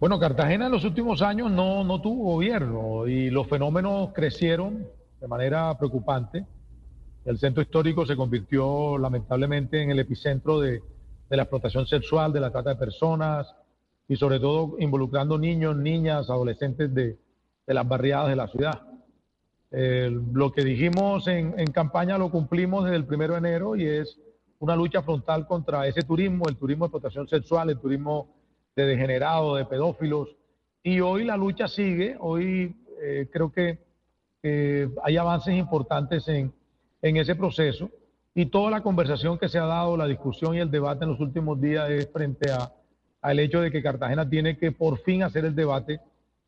Bueno, 0.00 0.18
Cartagena 0.20 0.66
en 0.66 0.72
los 0.72 0.84
últimos 0.84 1.22
años 1.22 1.50
no, 1.50 1.82
no 1.82 2.00
tuvo 2.00 2.34
gobierno 2.34 3.06
y 3.08 3.30
los 3.30 3.48
fenómenos 3.48 4.10
crecieron 4.12 4.86
de 5.20 5.26
manera 5.26 5.76
preocupante. 5.76 6.46
El 7.28 7.36
centro 7.36 7.62
histórico 7.62 8.06
se 8.06 8.16
convirtió 8.16 8.96
lamentablemente 8.96 9.82
en 9.82 9.90
el 9.90 9.98
epicentro 9.98 10.60
de, 10.60 10.80
de 11.28 11.36
la 11.36 11.42
explotación 11.42 11.86
sexual, 11.86 12.32
de 12.32 12.40
la 12.40 12.50
trata 12.50 12.70
de 12.70 12.76
personas 12.76 13.54
y 14.08 14.16
sobre 14.16 14.40
todo 14.40 14.76
involucrando 14.78 15.36
niños, 15.36 15.76
niñas, 15.76 16.30
adolescentes 16.30 16.94
de, 16.94 17.18
de 17.66 17.74
las 17.74 17.86
barriadas 17.86 18.30
de 18.30 18.36
la 18.36 18.48
ciudad. 18.48 18.80
Eh, 19.70 20.10
lo 20.32 20.52
que 20.52 20.64
dijimos 20.64 21.28
en, 21.28 21.52
en 21.60 21.66
campaña 21.66 22.16
lo 22.16 22.30
cumplimos 22.30 22.84
desde 22.84 22.96
el 22.96 23.04
primero 23.04 23.34
de 23.34 23.40
enero 23.40 23.76
y 23.76 23.84
es 23.84 24.18
una 24.58 24.74
lucha 24.74 25.02
frontal 25.02 25.46
contra 25.46 25.86
ese 25.86 26.04
turismo, 26.04 26.48
el 26.48 26.56
turismo 26.56 26.86
de 26.86 26.88
explotación 26.88 27.28
sexual, 27.28 27.68
el 27.68 27.78
turismo 27.78 28.34
de 28.74 28.86
degenerados, 28.86 29.58
de 29.58 29.66
pedófilos. 29.66 30.34
Y 30.82 31.00
hoy 31.00 31.24
la 31.24 31.36
lucha 31.36 31.68
sigue, 31.68 32.16
hoy 32.18 32.74
eh, 33.02 33.28
creo 33.30 33.52
que 33.52 33.86
eh, 34.42 34.88
hay 35.04 35.18
avances 35.18 35.54
importantes 35.54 36.26
en, 36.28 36.54
en 37.02 37.16
ese 37.16 37.34
proceso 37.34 37.90
y 38.34 38.46
toda 38.46 38.70
la 38.70 38.82
conversación 38.82 39.38
que 39.38 39.48
se 39.48 39.58
ha 39.58 39.64
dado, 39.64 39.96
la 39.96 40.06
discusión 40.06 40.54
y 40.54 40.60
el 40.60 40.70
debate 40.70 41.04
en 41.04 41.10
los 41.10 41.20
últimos 41.20 41.60
días 41.60 41.90
es 41.90 42.08
frente 42.12 42.50
a, 42.50 42.72
al 43.20 43.38
hecho 43.40 43.60
de 43.60 43.70
que 43.70 43.82
Cartagena 43.82 44.28
tiene 44.28 44.56
que 44.56 44.72
por 44.72 44.98
fin 44.98 45.22
hacer 45.22 45.44
el 45.44 45.54
debate 45.54 46.00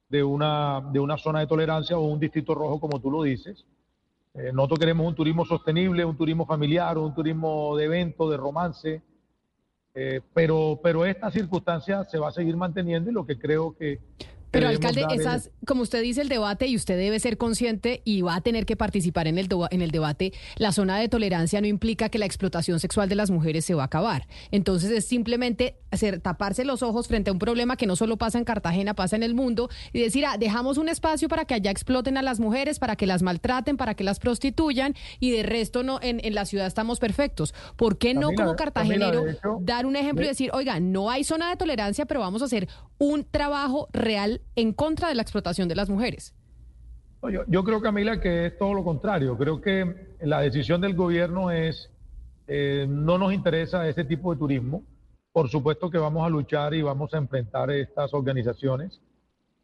de 0.08 0.22
una, 0.22 0.82
de 0.92 1.00
una 1.00 1.16
zona 1.16 1.40
de 1.40 1.46
tolerancia 1.46 1.98
o 1.98 2.02
un 2.02 2.20
distrito 2.20 2.54
rojo, 2.54 2.80
como 2.80 3.00
tú 3.00 3.10
lo 3.10 3.22
dices. 3.22 3.64
Eh, 4.34 4.50
nosotros 4.52 4.78
queremos 4.78 5.06
un 5.06 5.14
turismo 5.14 5.44
sostenible, 5.44 6.04
un 6.04 6.16
turismo 6.16 6.46
familiar, 6.46 6.98
un 6.98 7.14
turismo 7.14 7.76
de 7.76 7.84
evento, 7.84 8.30
de 8.30 8.36
romance, 8.36 9.02
eh, 9.94 10.20
pero, 10.32 10.78
pero 10.82 11.04
esta 11.04 11.30
circunstancia 11.30 12.04
se 12.04 12.18
va 12.18 12.28
a 12.28 12.32
seguir 12.32 12.56
manteniendo 12.56 13.10
y 13.10 13.14
lo 13.14 13.26
que 13.26 13.38
creo 13.38 13.76
que... 13.76 13.98
Pero 14.50 14.68
alcalde, 14.68 15.04
esas, 15.14 15.50
como 15.66 15.82
usted 15.82 16.02
dice, 16.02 16.20
el 16.22 16.28
debate 16.28 16.66
y 16.66 16.76
usted 16.76 16.98
debe 16.98 17.20
ser 17.20 17.36
consciente 17.36 18.02
y 18.04 18.22
va 18.22 18.34
a 18.36 18.40
tener 18.40 18.66
que 18.66 18.76
participar 18.76 19.28
en 19.28 19.38
el, 19.38 19.48
en 19.70 19.82
el 19.82 19.90
debate, 19.90 20.32
la 20.56 20.72
zona 20.72 20.98
de 20.98 21.08
tolerancia 21.08 21.60
no 21.60 21.66
implica 21.66 22.08
que 22.08 22.18
la 22.18 22.26
explotación 22.26 22.80
sexual 22.80 23.08
de 23.08 23.14
las 23.14 23.30
mujeres 23.30 23.64
se 23.64 23.74
va 23.74 23.82
a 23.82 23.86
acabar. 23.86 24.26
Entonces 24.50 24.90
es 24.90 25.04
simplemente 25.06 25.76
hacer, 25.90 26.20
taparse 26.20 26.64
los 26.64 26.82
ojos 26.82 27.06
frente 27.08 27.30
a 27.30 27.32
un 27.32 27.38
problema 27.38 27.76
que 27.76 27.86
no 27.86 27.96
solo 27.96 28.16
pasa 28.16 28.38
en 28.38 28.44
Cartagena, 28.44 28.94
pasa 28.94 29.16
en 29.16 29.22
el 29.22 29.34
mundo 29.34 29.68
y 29.92 30.00
decir, 30.00 30.24
ah, 30.26 30.36
dejamos 30.38 30.78
un 30.78 30.88
espacio 30.88 31.28
para 31.28 31.44
que 31.44 31.54
allá 31.54 31.70
exploten 31.70 32.16
a 32.16 32.22
las 32.22 32.40
mujeres, 32.40 32.78
para 32.78 32.96
que 32.96 33.06
las 33.06 33.22
maltraten, 33.22 33.76
para 33.76 33.94
que 33.94 34.04
las 34.04 34.18
prostituyan 34.18 34.94
y 35.20 35.30
de 35.30 35.42
resto 35.42 35.82
no 35.82 36.00
en, 36.02 36.20
en 36.24 36.34
la 36.34 36.44
ciudad 36.44 36.66
estamos 36.66 36.98
perfectos. 36.98 37.54
¿Por 37.76 37.98
qué 37.98 38.14
no 38.14 38.28
Camila, 38.28 38.44
como 38.44 38.56
cartagenero 38.56 39.28
hecho, 39.28 39.58
dar 39.60 39.86
un 39.86 39.96
ejemplo 39.96 40.22
y 40.22 40.26
de- 40.26 40.30
decir, 40.30 40.50
oiga, 40.52 40.80
no 40.80 41.10
hay 41.10 41.24
zona 41.24 41.50
de 41.50 41.56
tolerancia, 41.56 42.06
pero 42.06 42.20
vamos 42.20 42.42
a 42.42 42.46
hacer 42.46 42.68
un 42.98 43.24
trabajo 43.24 43.88
real 43.92 44.39
en 44.56 44.72
contra 44.72 45.08
de 45.08 45.14
la 45.14 45.22
explotación 45.22 45.68
de 45.68 45.74
las 45.74 45.88
mujeres. 45.88 46.34
Yo, 47.22 47.44
yo 47.46 47.64
creo, 47.64 47.82
Camila, 47.82 48.20
que 48.20 48.46
es 48.46 48.58
todo 48.58 48.72
lo 48.74 48.82
contrario. 48.82 49.36
Creo 49.36 49.60
que 49.60 50.16
la 50.22 50.40
decisión 50.40 50.80
del 50.80 50.94
gobierno 50.94 51.50
es, 51.50 51.90
eh, 52.46 52.86
no 52.88 53.18
nos 53.18 53.32
interesa 53.32 53.86
ese 53.88 54.04
tipo 54.04 54.32
de 54.32 54.38
turismo. 54.38 54.82
Por 55.32 55.48
supuesto 55.48 55.90
que 55.90 55.98
vamos 55.98 56.26
a 56.26 56.30
luchar 56.30 56.74
y 56.74 56.82
vamos 56.82 57.12
a 57.12 57.18
enfrentar 57.18 57.70
estas 57.70 58.14
organizaciones. 58.14 59.00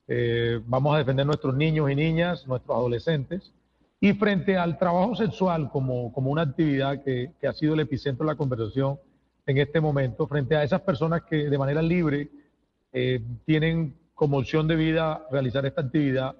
Eh, 0.06 0.60
vamos 0.66 0.94
a 0.94 0.98
defender 0.98 1.26
nuestros 1.26 1.56
niños 1.56 1.90
y 1.90 1.94
niñas, 1.94 2.46
nuestros 2.46 2.76
adolescentes. 2.76 3.52
Y 4.00 4.12
frente 4.12 4.58
al 4.58 4.78
trabajo 4.78 5.16
sexual 5.16 5.70
como, 5.70 6.12
como 6.12 6.30
una 6.30 6.42
actividad 6.42 7.02
que, 7.02 7.32
que 7.40 7.46
ha 7.46 7.52
sido 7.54 7.74
el 7.74 7.80
epicentro 7.80 8.26
de 8.26 8.32
la 8.32 8.36
conversación 8.36 8.98
en 9.46 9.58
este 9.58 9.80
momento, 9.80 10.26
frente 10.26 10.56
a 10.56 10.64
esas 10.64 10.80
personas 10.80 11.22
que 11.22 11.48
de 11.48 11.58
manera 11.58 11.80
libre 11.80 12.28
eh, 12.92 13.22
tienen 13.44 13.94
como 14.16 14.38
opción 14.38 14.66
de 14.66 14.74
vida 14.74 15.24
realizar 15.30 15.64
esta 15.66 15.82
actividad, 15.82 16.34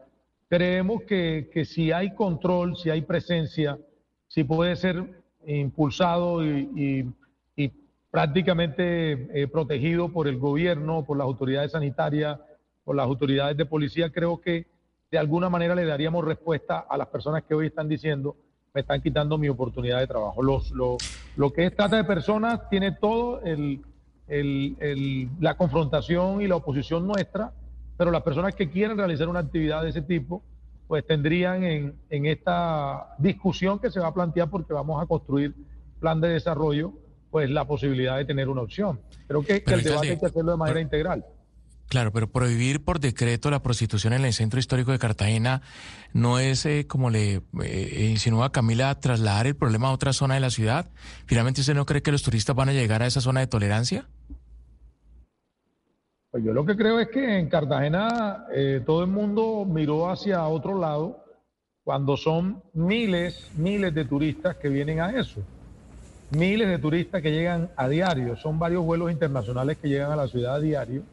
creemos 0.49 1.03
que, 1.03 1.49
que 1.53 1.65
si 1.65 1.93
hay 1.93 2.15
control, 2.15 2.77
si 2.77 2.91
hay 2.91 3.03
presencia, 3.03 3.79
si 4.27 4.43
puede 4.43 4.75
ser 4.75 5.23
impulsado 5.47 6.45
y, 6.45 6.69
y- 6.75 7.05
prácticamente 8.11 9.29
eh, 9.43 9.47
protegido 9.47 10.09
por 10.09 10.27
el 10.27 10.39
gobierno, 10.39 11.05
por 11.05 11.19
las 11.19 11.27
autoridades 11.27 11.73
sanitarias, 11.73 12.39
por 12.83 12.97
las 12.97 13.05
autoridades 13.05 13.59
de 13.59 13.67
policía, 13.67 14.11
creo 14.11 14.41
que 14.41 14.65
de 15.11 15.19
alguna 15.19 15.51
manera 15.51 15.75
le 15.75 15.85
daríamos 15.85 16.25
respuesta 16.25 16.79
a 16.79 16.97
las 16.97 17.09
personas 17.09 17.43
que 17.45 17.55
hoy 17.55 17.67
están 17.67 17.89
diciendo, 17.91 18.35
me 18.73 18.81
están 18.81 19.03
quitando 19.03 19.37
mi 19.37 19.51
oportunidad 19.51 19.99
de 19.99 20.07
trabajo. 20.07 20.43
Los, 20.43 20.71
lo, 20.71 20.97
lo 21.37 21.53
que 21.53 21.67
es 21.67 21.77
trata 21.77 21.97
de 21.97 22.05
personas 22.05 22.71
tiene 22.71 22.93
todo 22.93 23.43
el, 23.43 23.83
el- 24.29 24.77
el- 24.81 25.29
la 25.41 25.55
confrontación 25.59 26.41
y 26.41 26.49
la 26.49 26.57
oposición 26.57 27.07
nuestra, 27.07 27.53
pero 27.97 28.11
las 28.11 28.23
personas 28.23 28.55
que 28.55 28.71
quieren 28.71 28.97
realizar 28.97 29.29
una 29.29 29.41
actividad 29.41 29.83
de 29.83 29.91
ese 29.91 30.03
tipo 30.03 30.43
pues 30.87 31.05
tendrían 31.07 31.65
en, 31.65 31.97
en 32.11 32.27
esta 32.27 33.15
discusión 33.19 33.79
que 33.79 33.91
se 33.91 33.99
va 33.99 34.09
a 34.09 34.15
plantear 34.15 34.49
porque 34.49 34.73
vamos 34.73 35.03
a 35.03 35.07
construir 35.07 35.55
plan 36.01 36.21
de 36.21 36.29
desarrollo, 36.29 36.93
pues 37.31 37.51
la 37.51 37.67
posibilidad 37.67 38.17
de 38.17 38.25
tener 38.25 38.49
una 38.49 38.63
opción. 38.63 39.01
Creo 39.27 39.43
que, 39.43 39.63
el 39.67 39.83
debate 39.83 40.11
hay 40.11 40.19
que 40.19 40.27
hacerlo 40.27 40.53
de 40.53 40.57
manera 40.57 40.75
pero- 40.75 40.85
integral. 40.85 41.25
Claro, 41.89 42.13
pero 42.13 42.29
prohibir 42.29 42.83
por 42.83 42.99
decreto 42.99 43.49
la 43.49 43.63
prostitución 43.63 44.13
en 44.13 44.25
el 44.25 44.33
centro 44.33 44.59
histórico 44.59 44.91
de 44.91 44.99
Cartagena 44.99 45.63
no 46.13 46.41
es, 46.41 46.67
eh, 46.67 46.87
como 46.89 47.11
le 47.11 47.43
eh, 47.63 48.09
insinúa 48.11 48.51
Camila, 48.51 48.99
trasladar 48.99 49.47
el 49.47 49.55
problema 49.55 49.89
a 49.89 49.93
otra 49.93 50.13
zona 50.13 50.35
de 50.35 50.41
la 50.41 50.51
ciudad. 50.51 50.91
Finalmente, 51.27 51.61
¿usted 51.61 51.77
no 51.77 51.87
cree 51.87 52.03
que 52.03 52.11
los 52.11 52.25
turistas 52.25 52.57
van 52.57 52.71
a 52.71 52.73
llegar 52.73 53.05
a 53.05 53.07
esa 53.07 53.21
zona 53.21 53.39
de 53.39 53.47
tolerancia? 53.47 54.09
Pues 56.37 56.45
yo 56.45 56.53
lo 56.53 56.67
que 56.67 56.77
creo 56.77 57.01
es 57.01 57.09
que 57.09 57.39
en 57.39 57.49
Cartagena 57.49 58.45
eh, 58.53 58.83
todo 58.85 59.01
el 59.03 59.07
mundo 59.09 59.65
miró 59.65 60.11
hacia 60.11 60.47
otro 60.47 60.79
lado 60.79 61.25
cuando 61.83 62.15
son 62.19 62.63
miles, 62.75 63.49
miles 63.55 63.95
de 63.95 64.05
turistas 64.05 64.57
que 64.57 64.69
vienen 64.69 65.01
a 65.01 65.19
eso. 65.19 65.41
Miles 66.29 66.69
de 66.69 66.79
turistas 66.79 67.23
que 67.23 67.31
llegan 67.33 67.71
a 67.75 67.89
diario. 67.89 68.37
Son 68.37 68.59
varios 68.59 68.85
vuelos 68.85 69.11
internacionales 69.11 69.79
que 69.79 69.89
llegan 69.89 70.11
a 70.13 70.17
la 70.17 70.29
ciudad 70.29 70.57
a 70.57 70.61
diario 70.61 71.05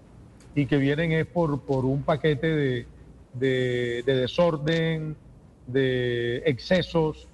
y 0.54 0.66
que 0.66 0.76
vienen 0.76 1.14
es 1.14 1.26
por, 1.26 1.66
por 1.66 1.86
un 1.86 2.04
paquete 2.04 2.48
de, 2.48 2.88
de- 3.32 4.04
de 4.06 4.16
desorden, 4.18 5.16
de 5.66 6.40
excesos. 6.46 7.30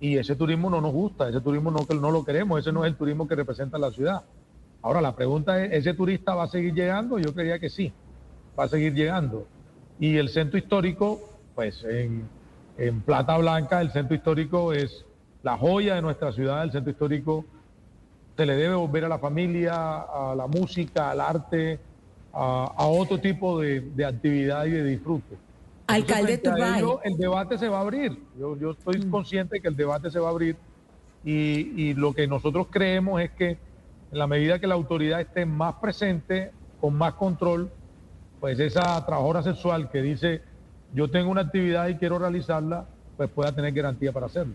Y 0.00 0.16
ese 0.18 0.34
turismo 0.34 0.70
no 0.70 0.80
nos 0.80 0.92
gusta, 0.92 1.28
ese 1.28 1.40
turismo 1.40 1.70
no, 1.70 1.86
no 2.00 2.10
lo 2.10 2.24
queremos, 2.24 2.58
ese 2.58 2.72
no 2.72 2.84
es 2.84 2.90
el 2.90 2.96
turismo 2.96 3.28
que 3.28 3.36
representa 3.36 3.78
la 3.78 3.92
ciudad. 3.92 4.24
Ahora 4.82 5.00
la 5.00 5.14
pregunta 5.14 5.64
es, 5.64 5.72
¿ese 5.72 5.94
turista 5.94 6.34
va 6.34 6.44
a 6.44 6.48
seguir 6.48 6.74
llegando? 6.74 7.18
Yo 7.18 7.34
creía 7.34 7.58
que 7.58 7.68
sí, 7.68 7.92
va 8.58 8.64
a 8.64 8.68
seguir 8.68 8.94
llegando. 8.94 9.46
Y 9.98 10.16
el 10.16 10.28
centro 10.28 10.58
histórico, 10.58 11.20
pues 11.54 11.82
en, 11.84 12.28
en 12.76 13.00
Plata 13.00 13.36
Blanca, 13.38 13.80
el 13.80 13.90
centro 13.90 14.14
histórico 14.14 14.72
es 14.72 15.04
la 15.42 15.56
joya 15.56 15.96
de 15.96 16.02
nuestra 16.02 16.32
ciudad, 16.32 16.62
el 16.62 16.70
centro 16.70 16.92
histórico 16.92 17.44
se 18.36 18.46
le 18.46 18.54
debe 18.54 18.76
volver 18.76 19.04
a 19.04 19.08
la 19.08 19.18
familia, 19.18 19.98
a 20.00 20.34
la 20.36 20.46
música, 20.46 21.10
al 21.10 21.20
arte, 21.20 21.80
a, 22.32 22.72
a 22.76 22.86
otro 22.86 23.18
tipo 23.18 23.60
de, 23.60 23.80
de 23.80 24.04
actividad 24.04 24.64
y 24.66 24.70
de 24.70 24.84
disfrute. 24.84 25.36
Alcalde 25.88 26.34
Entonces, 26.34 26.76
ello, 26.76 27.00
el 27.02 27.16
debate 27.16 27.58
se 27.58 27.68
va 27.68 27.78
a 27.78 27.80
abrir. 27.80 28.16
Yo, 28.38 28.56
yo 28.56 28.72
estoy 28.72 29.02
consciente 29.10 29.60
que 29.60 29.68
el 29.68 29.74
debate 29.76 30.10
se 30.10 30.20
va 30.20 30.28
a 30.28 30.30
abrir 30.30 30.56
y, 31.24 31.82
y 31.82 31.94
lo 31.94 32.12
que 32.12 32.28
nosotros 32.28 32.68
creemos 32.70 33.20
es 33.20 33.30
que 33.32 33.58
en 34.10 34.18
la 34.18 34.26
medida 34.26 34.58
que 34.58 34.66
la 34.66 34.74
autoridad 34.74 35.20
esté 35.20 35.44
más 35.46 35.74
presente, 35.76 36.52
con 36.80 36.94
más 36.94 37.14
control, 37.14 37.70
pues 38.40 38.58
esa 38.58 38.82
trabajadora 39.04 39.42
sexual 39.42 39.90
que 39.90 40.00
dice 40.02 40.42
yo 40.94 41.10
tengo 41.10 41.30
una 41.30 41.42
actividad 41.42 41.88
y 41.88 41.96
quiero 41.96 42.18
realizarla, 42.18 42.86
pues 43.16 43.28
pueda 43.30 43.52
tener 43.52 43.72
garantía 43.72 44.12
para 44.12 44.26
hacerlo. 44.26 44.54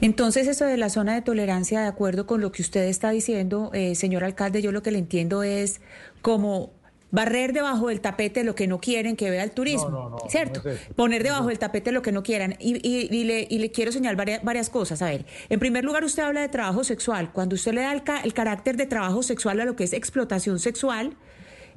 Entonces, 0.00 0.48
eso 0.48 0.64
de 0.64 0.76
la 0.76 0.90
zona 0.90 1.14
de 1.14 1.22
tolerancia, 1.22 1.80
de 1.80 1.86
acuerdo 1.86 2.26
con 2.26 2.40
lo 2.40 2.50
que 2.50 2.60
usted 2.60 2.88
está 2.88 3.10
diciendo, 3.10 3.70
eh, 3.72 3.94
señor 3.94 4.24
alcalde, 4.24 4.62
yo 4.62 4.72
lo 4.72 4.82
que 4.82 4.90
le 4.90 4.98
entiendo 4.98 5.42
es 5.42 5.80
como 6.22 6.72
barrer 7.10 7.52
debajo 7.52 7.88
del 7.88 8.00
tapete 8.00 8.44
lo 8.44 8.54
que 8.54 8.66
no 8.66 8.78
quieren 8.80 9.16
que 9.16 9.30
vea 9.30 9.42
el 9.42 9.50
turismo, 9.50 9.88
No, 9.90 10.08
no, 10.10 10.10
no, 10.10 10.18
¿cierto? 10.28 10.68
es. 10.68 10.78
Poner 10.94 11.22
debajo 11.22 11.48
del 11.48 11.58
tapete 11.58 11.90
lo 11.92 12.02
que 12.02 12.12
no 12.12 12.22
quieran. 12.22 12.56
Y, 12.60 12.76
y- 12.86 13.08
y 13.10 13.24
le, 13.24 13.46
y 13.50 13.58
le 13.58 13.70
quiero 13.70 13.90
señalar 13.92 14.16
varias, 14.16 14.42
varias 14.44 14.70
cosas. 14.70 15.02
A 15.02 15.06
ver, 15.06 15.24
en 15.48 15.58
primer 15.60 15.84
lugar, 15.84 16.04
usted 16.04 16.22
habla 16.22 16.40
de 16.42 16.48
trabajo 16.48 16.84
sexual. 16.84 17.32
Cuando 17.32 17.54
usted 17.56 17.72
le 17.74 17.80
da 17.82 17.92
el, 17.92 18.02
ca- 18.04 18.20
el 18.20 18.32
carácter 18.34 18.76
de 18.76 18.86
trabajo 18.86 19.22
sexual 19.22 19.60
a 19.60 19.64
lo 19.64 19.76
que 19.76 19.84
es 19.84 19.92
explotación 19.92 20.58
sexual, 20.60 21.16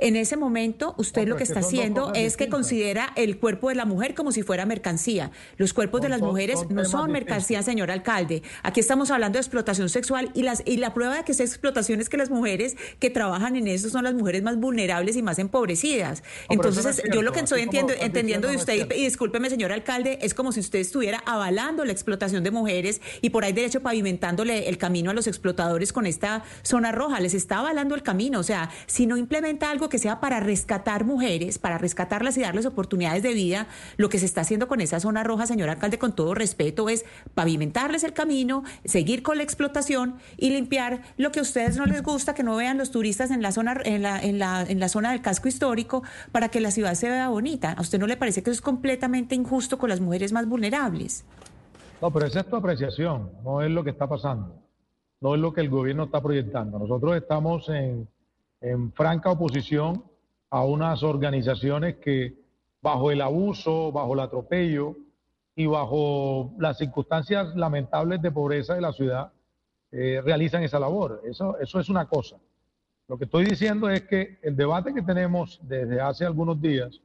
en 0.07 0.15
ese 0.15 0.37
momento 0.37 0.95
usted 0.97 1.27
lo 1.27 1.35
que 1.35 1.43
es 1.43 1.49
que 1.49 1.53
está 1.59 1.65
haciendo 1.67 2.13
es 2.13 2.37
que 2.37 2.49
considera 2.49 3.11
el 3.15 3.37
cuerpo 3.39 3.69
de 3.69 3.75
la 3.75 3.85
mujer 3.85 4.13
como 4.15 4.31
si 4.31 4.43
fuera 4.43 4.65
mercancía. 4.65 5.31
Los 5.57 5.73
cuerpos 5.73 6.01
de 6.01 6.09
las 6.09 6.21
mujeres 6.21 6.59
son 6.59 6.67
no 6.75 6.83
son 6.85 7.01
distintos. 7.07 7.09
mercancía, 7.09 7.63
señor 7.63 7.89
alcalde. 7.91 8.43
Aquí 8.63 8.79
estamos 8.79 9.11
hablando 9.11 9.37
de 9.37 9.41
explotación 9.41 9.89
sexual 9.89 10.31
y 10.33 10.43
las 10.43 10.61
y 10.65 10.77
la 10.77 10.93
prueba 10.93 11.17
de 11.17 11.23
que 11.23 11.31
es 11.31 11.39
explotación 11.39 12.01
es 12.01 12.09
que 12.09 12.17
las 12.17 12.29
mujeres 12.29 12.75
que 12.99 13.09
trabajan 13.09 13.55
en 13.55 13.67
eso 13.67 13.89
son 13.89 14.03
las 14.03 14.13
mujeres 14.13 14.43
más 14.43 14.57
vulnerables 14.57 15.15
y 15.15 15.21
más 15.21 15.39
empobrecidas. 15.39 16.23
Entonces, 16.49 17.01
no 17.07 17.15
yo 17.15 17.21
lo 17.21 17.31
que 17.31 17.39
estoy 17.41 17.61
entiendo- 17.61 17.93
entendiendo 17.99 18.47
de 18.47 18.55
usted, 18.57 18.87
no 18.89 18.95
y 18.95 19.03
discúlpeme, 19.05 19.49
señor 19.49 19.71
alcalde, 19.71 20.19
es 20.21 20.33
como 20.33 20.51
si 20.51 20.59
usted 20.59 20.79
estuviera 20.79 21.23
avalando 21.25 21.85
la 21.85 21.91
explotación 21.91 22.43
de 22.43 22.51
mujeres 22.51 23.01
y 23.21 23.29
por 23.29 23.43
ahí 23.45 23.53
derecho 23.53 23.81
pavimentándole 23.81 24.69
el 24.69 24.77
camino 24.77 25.11
a 25.11 25.13
los 25.13 25.27
explotadores 25.27 25.93
con 25.93 26.05
esta 26.05 26.43
zona 26.63 26.91
roja. 26.91 27.19
Les 27.19 27.33
está 27.33 27.59
avalando 27.59 27.95
el 27.95 28.03
camino. 28.03 28.39
O 28.39 28.43
sea, 28.43 28.69
si 28.85 29.05
no 29.05 29.17
implementa 29.17 29.69
algo 29.71 29.89
que 29.93 29.99
sea 29.99 30.19
para 30.19 30.39
rescatar 30.39 31.05
mujeres, 31.05 31.59
para 31.59 31.77
rescatarlas 31.77 32.35
y 32.35 32.41
darles 32.41 32.65
oportunidades 32.65 33.21
de 33.21 33.31
vida, 33.35 33.67
lo 33.95 34.09
que 34.09 34.17
se 34.17 34.25
está 34.25 34.41
haciendo 34.41 34.67
con 34.67 34.81
esa 34.81 34.99
zona 34.99 35.23
roja, 35.23 35.45
señor 35.45 35.69
alcalde, 35.69 35.99
con 35.99 36.15
todo 36.15 36.33
respeto, 36.33 36.89
es 36.89 37.05
pavimentarles 37.35 38.03
el 38.03 38.13
camino, 38.13 38.63
seguir 38.85 39.21
con 39.21 39.37
la 39.37 39.43
explotación 39.43 40.15
y 40.35 40.49
limpiar 40.49 41.03
lo 41.17 41.31
que 41.31 41.37
a 41.37 41.41
ustedes 41.43 41.77
no 41.77 41.85
les 41.85 42.01
gusta, 42.01 42.33
que 42.33 42.41
no 42.41 42.55
vean 42.55 42.79
los 42.79 42.89
turistas 42.89 43.29
en 43.29 43.43
la 43.43 43.51
zona, 43.51 43.77
en 43.85 44.01
la, 44.01 44.19
en 44.19 44.39
la, 44.39 44.63
en 44.63 44.79
la 44.79 44.89
zona 44.89 45.11
del 45.11 45.21
casco 45.21 45.47
histórico, 45.47 46.01
para 46.31 46.49
que 46.49 46.59
la 46.59 46.71
ciudad 46.71 46.95
se 46.95 47.07
vea 47.07 47.29
bonita. 47.29 47.73
¿A 47.73 47.81
usted 47.81 47.99
no 47.99 48.07
le 48.07 48.17
parece 48.17 48.41
que 48.41 48.49
eso 48.49 48.57
es 48.57 48.61
completamente 48.61 49.35
injusto 49.35 49.77
con 49.77 49.91
las 49.91 49.99
mujeres 49.99 50.33
más 50.33 50.47
vulnerables? 50.47 51.23
No, 52.01 52.09
pero 52.09 52.25
esa 52.25 52.39
es 52.39 52.47
tu 52.47 52.55
apreciación, 52.55 53.29
no 53.43 53.61
es 53.61 53.69
lo 53.69 53.83
que 53.83 53.91
está 53.91 54.07
pasando, 54.07 54.55
no 55.21 55.35
es 55.35 55.39
lo 55.39 55.53
que 55.53 55.61
el 55.61 55.69
gobierno 55.69 56.05
está 56.05 56.19
proyectando. 56.19 56.79
Nosotros 56.79 57.15
estamos 57.15 57.69
en, 57.69 58.07
en 58.63 58.93
franca 58.93 59.29
oposición 59.29 60.05
a 60.49 60.63
unas 60.63 61.03
organizaciones 61.03 61.95
que 61.97 62.33
bajo 62.81 63.11
el 63.11 63.21
abuso, 63.21 63.91
bajo 63.91 64.13
el 64.13 64.21
atropello 64.21 64.95
y 65.53 65.65
bajo 65.65 66.53
las 66.57 66.77
circunstancias 66.77 67.53
lamentables 67.55 68.21
de 68.21 68.31
pobreza 68.31 68.73
de 68.73 68.81
la 68.81 68.93
ciudad 68.93 69.33
eh, 69.91 70.21
realizan 70.23 70.63
esa 70.63 70.79
labor. 70.79 71.21
Eso, 71.25 71.59
eso 71.59 71.79
es 71.79 71.89
una 71.89 72.07
cosa. 72.07 72.37
Lo 73.09 73.17
que 73.17 73.25
estoy 73.25 73.43
diciendo 73.43 73.89
es 73.89 74.03
que 74.03 74.39
el 74.41 74.55
debate 74.55 74.93
que 74.93 75.01
tenemos 75.01 75.59
desde 75.61 75.99
hace 75.99 76.25
algunos 76.25 76.59
días 76.61 77.01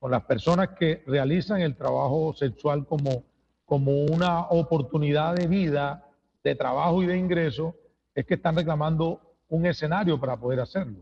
con 0.00 0.10
las 0.10 0.24
personas 0.24 0.70
que 0.70 1.04
realizan 1.06 1.60
el 1.60 1.76
trabajo 1.76 2.34
sexual 2.34 2.84
como, 2.84 3.22
como 3.64 3.92
una 4.06 4.48
oportunidad 4.48 5.36
de 5.36 5.46
vida, 5.46 6.04
de 6.42 6.56
trabajo 6.56 7.00
y 7.04 7.06
de 7.06 7.16
ingreso, 7.16 7.76
es 8.12 8.26
que 8.26 8.34
están 8.34 8.56
reclamando 8.56 9.20
un 9.48 9.66
escenario 9.66 10.18
para 10.18 10.36
poder 10.36 10.60
hacerlo. 10.60 10.98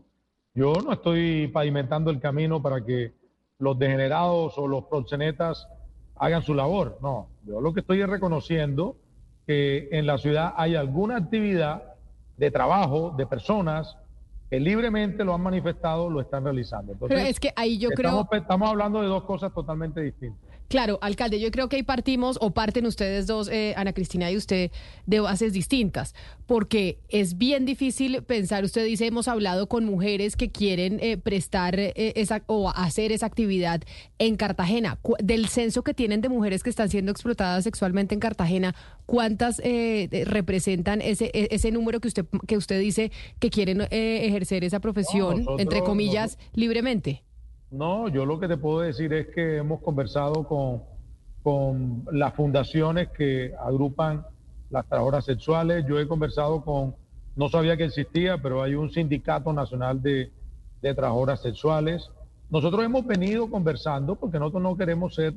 Yo 0.53 0.73
no 0.83 0.93
estoy 0.93 1.47
pavimentando 1.47 2.11
el 2.11 2.19
camino 2.19 2.61
para 2.61 2.83
que 2.83 3.13
los 3.59 3.77
degenerados 3.77 4.57
o 4.57 4.67
los 4.67 4.85
proxenetas 4.85 5.67
hagan 6.15 6.41
su 6.41 6.53
labor, 6.53 6.97
no. 7.01 7.27
Yo 7.45 7.61
lo 7.61 7.73
que 7.73 7.81
estoy 7.81 8.01
es 8.01 8.09
reconociendo 8.09 8.95
que 9.45 9.89
en 9.91 10.05
la 10.05 10.17
ciudad 10.17 10.53
hay 10.57 10.75
alguna 10.75 11.17
actividad 11.17 11.95
de 12.37 12.51
trabajo 12.51 13.13
de 13.17 13.25
personas 13.25 13.97
que 14.49 14.59
libremente 14.59 15.23
lo 15.23 15.33
han 15.33 15.41
manifestado, 15.41 16.09
lo 16.09 16.21
están 16.21 16.43
realizando. 16.43 16.93
Entonces, 16.93 17.17
Pero 17.17 17.29
es 17.29 17.39
que 17.39 17.51
ahí 17.55 17.77
yo 17.77 17.89
creo... 17.89 18.27
estamos 18.31 18.69
hablando 18.69 19.01
de 19.01 19.07
dos 19.07 19.23
cosas 19.23 19.53
totalmente 19.53 20.01
distintas. 20.01 20.44
Claro, 20.67 20.97
alcalde, 21.01 21.39
yo 21.39 21.51
creo 21.51 21.69
que 21.69 21.75
ahí 21.75 21.83
partimos 21.83 22.37
o 22.41 22.51
parten 22.51 22.85
ustedes 22.85 23.27
dos, 23.27 23.47
eh, 23.49 23.73
Ana 23.77 23.93
Cristina 23.93 24.31
y 24.31 24.37
usted, 24.37 24.71
de 25.05 25.19
bases 25.19 25.53
distintas, 25.53 26.15
porque 26.47 26.97
es 27.09 27.37
bien 27.37 27.65
difícil 27.65 28.23
pensar, 28.23 28.63
usted 28.63 28.83
dice, 28.85 29.05
hemos 29.05 29.27
hablado 29.27 29.67
con 29.67 29.85
mujeres 29.85 30.35
que 30.35 30.49
quieren 30.51 30.99
eh, 31.01 31.17
prestar 31.17 31.79
eh, 31.79 31.93
esa 32.15 32.41
o 32.47 32.69
hacer 32.69 33.11
esa 33.11 33.25
actividad 33.27 33.81
en 34.17 34.35
Cartagena. 34.37 34.97
Del 35.23 35.47
censo 35.49 35.83
que 35.83 35.93
tienen 35.93 36.21
de 36.21 36.29
mujeres 36.29 36.63
que 36.63 36.69
están 36.71 36.89
siendo 36.89 37.11
explotadas 37.11 37.63
sexualmente 37.63 38.13
en 38.15 38.19
Cartagena, 38.19 38.73
¿cuántas 39.05 39.61
eh, 39.63 40.09
representan 40.25 41.01
ese, 41.01 41.25
e- 41.33 41.49
ese 41.51 41.71
número 41.71 41.99
que 41.99 42.07
usted, 42.07 42.25
que 42.47 42.57
usted 42.57 42.79
dice 42.79 43.11
que 43.39 43.49
quieren 43.49 43.81
eh, 43.91 44.25
ejercer 44.25 44.63
esa 44.63 44.79
profesión, 44.79 45.39
nosotros- 45.39 45.61
entre 45.61 45.81
comillas, 45.83 46.37
libremente? 46.53 47.21
No, 47.71 48.07
yo 48.07 48.25
lo 48.25 48.39
que 48.39 48.47
te 48.47 48.57
puedo 48.57 48.81
decir 48.81 49.11
es 49.13 49.27
que 49.27 49.57
hemos 49.57 49.81
conversado 49.81 50.47
con, 50.47 50.83
con 51.43 52.05
las 52.11 52.33
fundaciones 52.33 53.09
que 53.09 53.53
agrupan 53.59 54.25
las 54.69 54.85
trabajadoras 54.87 55.25
sexuales. 55.25 55.85
Yo 55.87 55.99
he 55.99 56.07
conversado 56.07 56.63
con, 56.63 56.95
no 57.35 57.49
sabía 57.49 57.75
que 57.75 57.85
existía, 57.85 58.37
pero 58.37 58.61
hay 58.61 58.75
un 58.75 58.91
sindicato 58.91 59.51
nacional 59.51 60.01
de, 60.01 60.31
de 60.81 60.93
trabajadoras 60.93 61.41
sexuales. 61.41 62.09
Nosotros 62.49 62.85
hemos 62.85 63.05
venido 63.05 63.49
conversando 63.49 64.15
porque 64.15 64.39
nosotros 64.39 64.63
no 64.63 64.77
queremos 64.77 65.15
ser 65.15 65.33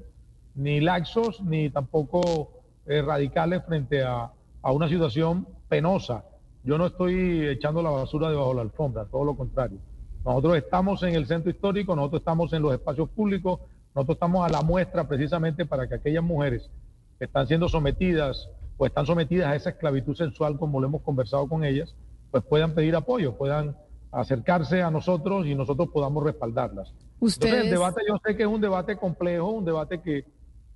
ni 0.54 0.80
laxos 0.80 1.40
ni 1.40 1.70
tampoco 1.70 2.50
eh, 2.86 3.02
radicales 3.02 3.64
frente 3.64 4.02
a, 4.02 4.30
a 4.62 4.72
una 4.72 4.88
situación 4.88 5.46
penosa. 5.68 6.24
Yo 6.64 6.76
no 6.76 6.86
estoy 6.86 7.46
echando 7.48 7.82
la 7.82 7.90
basura 7.90 8.28
debajo 8.28 8.50
de 8.50 8.56
la 8.56 8.62
alfombra, 8.62 9.06
todo 9.06 9.24
lo 9.24 9.36
contrario. 9.36 9.78
Nosotros 10.24 10.56
estamos 10.56 11.02
en 11.02 11.14
el 11.14 11.26
centro 11.26 11.50
histórico, 11.50 11.94
nosotros 11.96 12.20
estamos 12.20 12.52
en 12.52 12.62
los 12.62 12.72
espacios 12.74 13.08
públicos, 13.10 13.60
nosotros 13.94 14.16
estamos 14.16 14.46
a 14.46 14.50
la 14.50 14.62
muestra 14.62 15.08
precisamente 15.08 15.64
para 15.64 15.88
que 15.88 15.94
aquellas 15.94 16.22
mujeres 16.22 16.70
que 17.18 17.24
están 17.24 17.46
siendo 17.46 17.68
sometidas 17.68 18.48
o 18.76 18.86
están 18.86 19.06
sometidas 19.06 19.48
a 19.48 19.56
esa 19.56 19.70
esclavitud 19.70 20.14
sexual, 20.14 20.58
como 20.58 20.80
lo 20.80 20.86
hemos 20.86 21.02
conversado 21.02 21.48
con 21.48 21.64
ellas, 21.64 21.94
pues 22.30 22.44
puedan 22.44 22.74
pedir 22.74 22.94
apoyo, 22.94 23.36
puedan 23.36 23.76
acercarse 24.12 24.82
a 24.82 24.90
nosotros 24.90 25.46
y 25.46 25.54
nosotros 25.54 25.88
podamos 25.92 26.22
respaldarlas. 26.24 26.88
Entonces, 26.90 27.18
el 27.20 27.26
Ustedes- 27.48 27.70
debate 27.70 28.02
yo 28.06 28.16
sé 28.24 28.36
que 28.36 28.42
es 28.44 28.48
un 28.48 28.60
debate 28.60 28.96
complejo, 28.96 29.50
un 29.50 29.64
debate 29.64 30.00
que, 30.00 30.24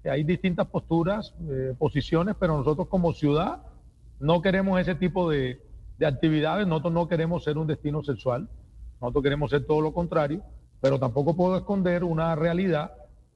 hay 0.05 0.25
distintas 0.25 0.67
posturas, 0.67 1.33
eh, 1.49 1.75
posiciones, 1.79 2.35
pero 2.37 2.59
nosotros 2.59 2.89
como 2.89 3.13
ciudad 3.13 3.63
no 4.19 4.43
queremos 4.43 4.81
ese 4.81 4.97
tipo 4.97 5.31
de, 5.31 5.63
de 5.97 6.07
actividades, 6.07 6.67
nosotros 6.67 6.93
no 6.93 7.07
queremos 7.07 7.45
ser 7.45 7.57
un 7.57 7.69
destino 7.69 8.03
sexual, 8.03 8.49
nosotros 9.03 9.23
queremos 9.25 9.51
ser 9.51 9.67
todo 9.67 9.81
lo 9.81 9.93
contrario, 9.93 10.43
pero 10.81 10.99
tampoco 10.99 11.35
puedo 11.35 11.57
esconder 11.57 12.05
una 12.05 12.35
realidad 12.35 12.93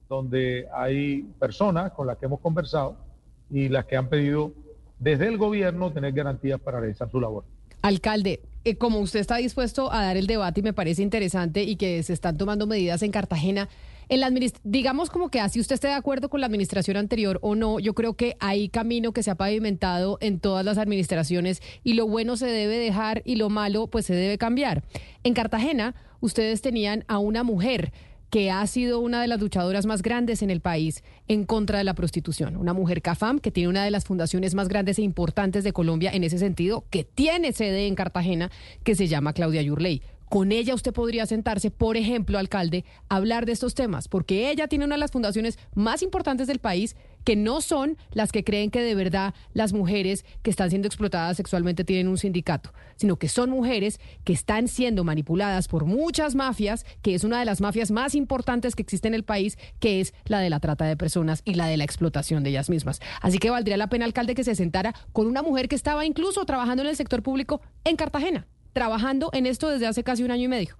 donde 0.09 0.67
hay 0.73 1.23
personas 1.39 1.91
con 1.91 2.07
las 2.07 2.17
que 2.17 2.25
hemos 2.25 2.39
conversado 2.39 2.95
y 3.51 3.69
las 3.69 3.85
que 3.85 3.97
han 3.97 4.07
pedido 4.07 4.53
desde 4.99 5.27
el 5.27 5.37
gobierno 5.37 5.91
tener 5.91 6.13
garantías 6.13 6.59
para 6.59 6.79
realizar 6.79 7.11
su 7.11 7.19
labor. 7.19 7.43
Alcalde, 7.81 8.41
eh, 8.63 8.77
como 8.77 8.99
usted 8.99 9.19
está 9.19 9.37
dispuesto 9.37 9.91
a 9.91 10.03
dar 10.03 10.17
el 10.17 10.25
debate 10.25 10.61
y 10.61 10.63
me 10.63 10.73
parece 10.73 11.03
interesante 11.03 11.63
y 11.63 11.75
que 11.75 12.01
se 12.03 12.13
están 12.13 12.37
tomando 12.37 12.65
medidas 12.65 13.01
en 13.03 13.11
Cartagena, 13.11 13.69
en 14.09 14.19
la 14.19 14.31
digamos 14.63 15.09
como 15.09 15.29
que 15.29 15.39
así 15.39 15.59
usted 15.59 15.75
esté 15.75 15.87
de 15.87 15.93
acuerdo 15.93 16.29
con 16.29 16.41
la 16.41 16.47
administración 16.47 16.97
anterior 16.97 17.39
o 17.41 17.55
no, 17.55 17.79
yo 17.79 17.93
creo 17.93 18.15
que 18.15 18.37
hay 18.39 18.69
camino 18.69 19.11
que 19.11 19.23
se 19.23 19.31
ha 19.31 19.35
pavimentado 19.35 20.17
en 20.21 20.39
todas 20.39 20.63
las 20.63 20.77
administraciones 20.77 21.61
y 21.83 21.93
lo 21.93 22.07
bueno 22.07 22.37
se 22.37 22.47
debe 22.47 22.77
dejar 22.77 23.21
y 23.25 23.35
lo 23.35 23.49
malo 23.49 23.87
pues 23.87 24.05
se 24.05 24.15
debe 24.15 24.37
cambiar. 24.37 24.83
En 25.23 25.33
Cartagena 25.33 25.95
ustedes 26.19 26.61
tenían 26.61 27.03
a 27.07 27.19
una 27.19 27.43
mujer 27.43 27.91
que 28.29 28.51
ha 28.51 28.65
sido 28.67 28.99
una 28.99 29.21
de 29.21 29.27
las 29.27 29.39
luchadoras 29.39 29.85
más 29.85 30.01
grandes 30.01 30.41
en 30.41 30.49
el 30.49 30.59
país 30.59 31.03
en 31.27 31.45
contra 31.45 31.77
de 31.77 31.83
la 31.83 31.93
prostitución. 31.93 32.57
Una 32.57 32.73
mujer 32.73 33.01
CAFAM 33.01 33.39
que 33.39 33.51
tiene 33.51 33.69
una 33.69 33.85
de 33.85 33.91
las 33.91 34.05
fundaciones 34.05 34.53
más 34.53 34.67
grandes 34.67 34.99
e 34.99 35.01
importantes 35.01 35.63
de 35.63 35.73
Colombia 35.73 36.11
en 36.13 36.23
ese 36.23 36.37
sentido, 36.37 36.85
que 36.89 37.03
tiene 37.03 37.53
sede 37.53 37.87
en 37.87 37.95
Cartagena, 37.95 38.51
que 38.83 38.95
se 38.95 39.07
llama 39.07 39.33
Claudia 39.33 39.61
Yurley. 39.61 40.01
Con 40.29 40.51
ella 40.51 40.75
usted 40.75 40.93
podría 40.93 41.25
sentarse, 41.25 41.71
por 41.71 41.95
ejemplo, 41.95 42.37
alcalde, 42.37 42.83
a 43.07 43.15
hablar 43.15 43.45
de 43.45 43.53
estos 43.53 43.75
temas, 43.75 44.07
porque 44.09 44.51
ella 44.51 44.67
tiene 44.67 44.83
una 44.83 44.95
de 44.95 44.99
las 44.99 45.11
fundaciones 45.11 45.57
más 45.73 46.01
importantes 46.01 46.47
del 46.47 46.59
país 46.59 46.95
que 47.23 47.35
no 47.35 47.59
son 47.61 47.97
las 48.11 48.31
que 48.31 48.43
creen 48.43 48.71
que 48.71 48.81
de 48.81 48.95
verdad 48.95 49.33
las 49.53 49.73
mujeres 49.73 50.25
que 50.43 50.49
están 50.49 50.69
siendo 50.69 50.87
explotadas 50.87 51.35
sexualmente 51.35 51.83
tienen 51.83 52.07
un 52.07 52.17
sindicato, 52.17 52.73
sino 52.95 53.17
que 53.17 53.27
son 53.27 53.49
mujeres 53.49 53.99
que 54.23 54.31
están 54.31 54.67
siendo 54.67 55.03
manipuladas 55.03 55.67
por 55.67 55.85
muchas 55.85 56.35
mafias, 56.35 56.85
que 57.01 57.15
es 57.15 57.23
una 57.25 57.39
de 57.39 57.45
las 57.45 57.59
mafias 57.59 57.91
más 57.91 58.15
importantes 58.15 58.75
que 58.75 58.81
existe 58.81 59.07
en 59.07 59.13
el 59.13 59.23
país, 59.23 59.57
que 59.79 59.99
es 59.99 60.13
la 60.25 60.39
de 60.39 60.49
la 60.49 60.59
trata 60.59 60.85
de 60.85 60.95
personas 60.95 61.41
y 61.43 61.55
la 61.55 61.67
de 61.67 61.77
la 61.77 61.83
explotación 61.83 62.43
de 62.43 62.49
ellas 62.51 62.69
mismas. 62.69 63.01
Así 63.21 63.39
que 63.39 63.49
valdría 63.49 63.75
la 63.75 63.89
pena, 63.89 64.05
alcalde, 64.05 64.35
que 64.35 64.43
se 64.43 64.55
sentara 64.55 64.93
con 65.11 65.27
una 65.27 65.41
mujer 65.41 65.67
que 65.67 65.75
estaba 65.75 66.05
incluso 66.05 66.45
trabajando 66.45 66.83
en 66.83 66.89
el 66.89 66.95
sector 66.95 67.23
público 67.23 67.61
en 67.83 67.97
Cartagena, 67.97 68.47
trabajando 68.77 69.31
en 69.33 69.47
esto 69.47 69.69
desde 69.69 69.87
hace 69.87 70.03
casi 70.03 70.23
un 70.23 70.29
año 70.29 70.43
y 70.43 70.47
medio. 70.49 70.75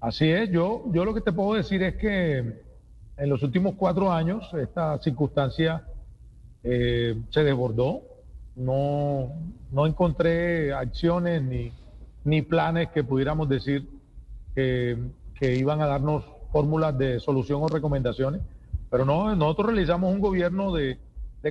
Así 0.00 0.30
es, 0.30 0.50
yo, 0.50 0.84
yo 0.92 1.04
lo 1.04 1.12
que 1.12 1.20
te 1.20 1.30
puedo 1.30 1.52
decir 1.52 1.82
es 1.82 1.96
que 1.96 2.38
en 3.18 3.28
los 3.28 3.42
últimos 3.42 3.74
cuatro 3.76 4.10
años 4.10 4.48
esta 4.54 4.98
circunstancia 5.02 5.84
eh, 6.64 7.20
se 7.28 7.44
desbordó. 7.44 8.00
No, 8.54 9.30
no 9.70 9.86
encontré 9.86 10.72
acciones 10.72 11.42
ni, 11.42 11.70
ni 12.24 12.40
planes 12.40 12.88
que 12.88 13.04
pudiéramos 13.04 13.46
decir 13.48 13.86
que, 14.54 14.96
iban 15.42 15.82
a 15.82 15.86
darnos 15.86 16.24
fórmulas 16.50 16.96
de 16.96 17.20
solución 17.20 17.62
o 17.62 17.68
recomendaciones. 17.68 18.40
Pero 18.90 19.04
no, 19.04 19.36
nosotros 19.36 19.66
realizamos 19.66 20.10
un 20.14 20.20
gobierno 20.20 20.72
de, 20.72 20.98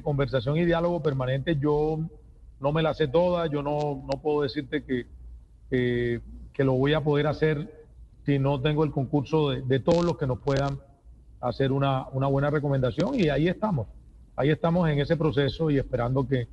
conversación 0.04 0.58
y 0.58 0.66
diálogo 0.66 1.02
permanente. 1.02 1.56
Yo 1.56 2.00
no 2.60 2.72
me 2.72 2.82
la 2.82 2.94
sé 2.94 3.08
toda, 3.08 3.48
yo 3.48 3.62
no, 3.62 4.04
no 4.12 4.22
puedo 4.22 4.42
decirte 4.42 4.84
que, 4.84 5.08
que, 5.70 6.64
lo 6.64 6.74
voy 6.74 6.94
a 6.94 7.04
poder 7.04 7.28
hacer 7.28 7.86
si 8.26 8.40
no 8.40 8.62
tengo 8.62 8.84
el 8.84 8.92
concurso 8.92 9.50
de, 9.50 9.62
de 9.62 9.80
todos 9.80 10.04
los 10.04 10.18
que 10.18 10.26
nos 10.26 10.40
puedan 10.40 10.80
hacer 11.42 11.72
una, 11.72 12.08
una 12.10 12.28
buena 12.28 12.50
recomendación 12.50 13.20
y 13.20 13.30
ahí 13.30 13.48
estamos. 13.48 13.88
Ahí 14.36 14.50
estamos 14.50 14.90
en 14.90 15.00
ese 15.00 15.16
proceso 15.16 15.70
y 15.70 15.78
esperando 15.78 16.28
que, 16.28 16.48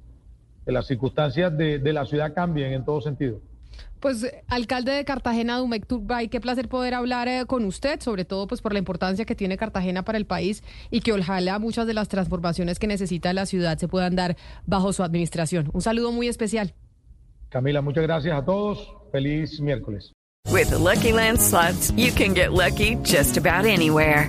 las 0.65 0.87
circunstancias 0.87 1.57
de, 1.59 1.93
la 1.93 2.07
ciudad 2.07 2.35
cambien 2.35 2.73
en 2.73 2.85
todo 2.85 3.01
sentido. 3.01 3.41
Pues, 4.01 4.27
alcalde 4.49 4.93
de 4.93 5.05
Cartagena, 5.05 5.59
Dumec 5.59 5.87
Turbay, 5.87 6.29
qué 6.29 6.41
placer 6.41 6.69
poder 6.69 6.95
hablar 6.95 7.29
eh, 7.29 7.45
con 7.47 7.65
usted, 7.65 8.01
sobre 8.01 8.25
todo 8.25 8.47
pues 8.49 8.61
por 8.61 8.73
la 8.73 8.81
importancia 8.81 9.25
que 9.25 9.35
tiene 9.35 9.57
Cartagena 9.57 10.05
para 10.05 10.19
el 10.19 10.27
país 10.27 10.65
y 10.91 11.01
que 11.01 11.13
ojalá 11.13 11.59
muchas 11.59 11.87
de 11.87 11.95
las 11.95 12.09
transformaciones 12.09 12.79
que 12.79 12.87
necesita 12.87 13.33
la 13.33 13.47
ciudad 13.47 13.79
se 13.79 13.89
puedan 13.89 14.17
dar 14.17 14.37
bajo 14.67 14.93
su 14.93 15.03
administración. 15.03 15.71
Un 15.73 15.83
saludo 15.83 16.11
muy 16.11 16.29
especial. 16.29 16.75
Camila, 17.49 17.81
muchas 17.83 18.03
gracias 18.03 18.35
a 18.37 18.45
todos. 18.45 18.93
Feliz 19.13 19.61
miércoles. 19.61 20.13
With 20.51 20.73
Lucky 20.73 21.13
Land 21.13 21.39
you 21.97 22.13
can 22.13 22.35
get 22.35 22.53
lucky 22.53 22.97
just 23.05 23.37
about 23.37 23.67
anywhere. 23.67 24.29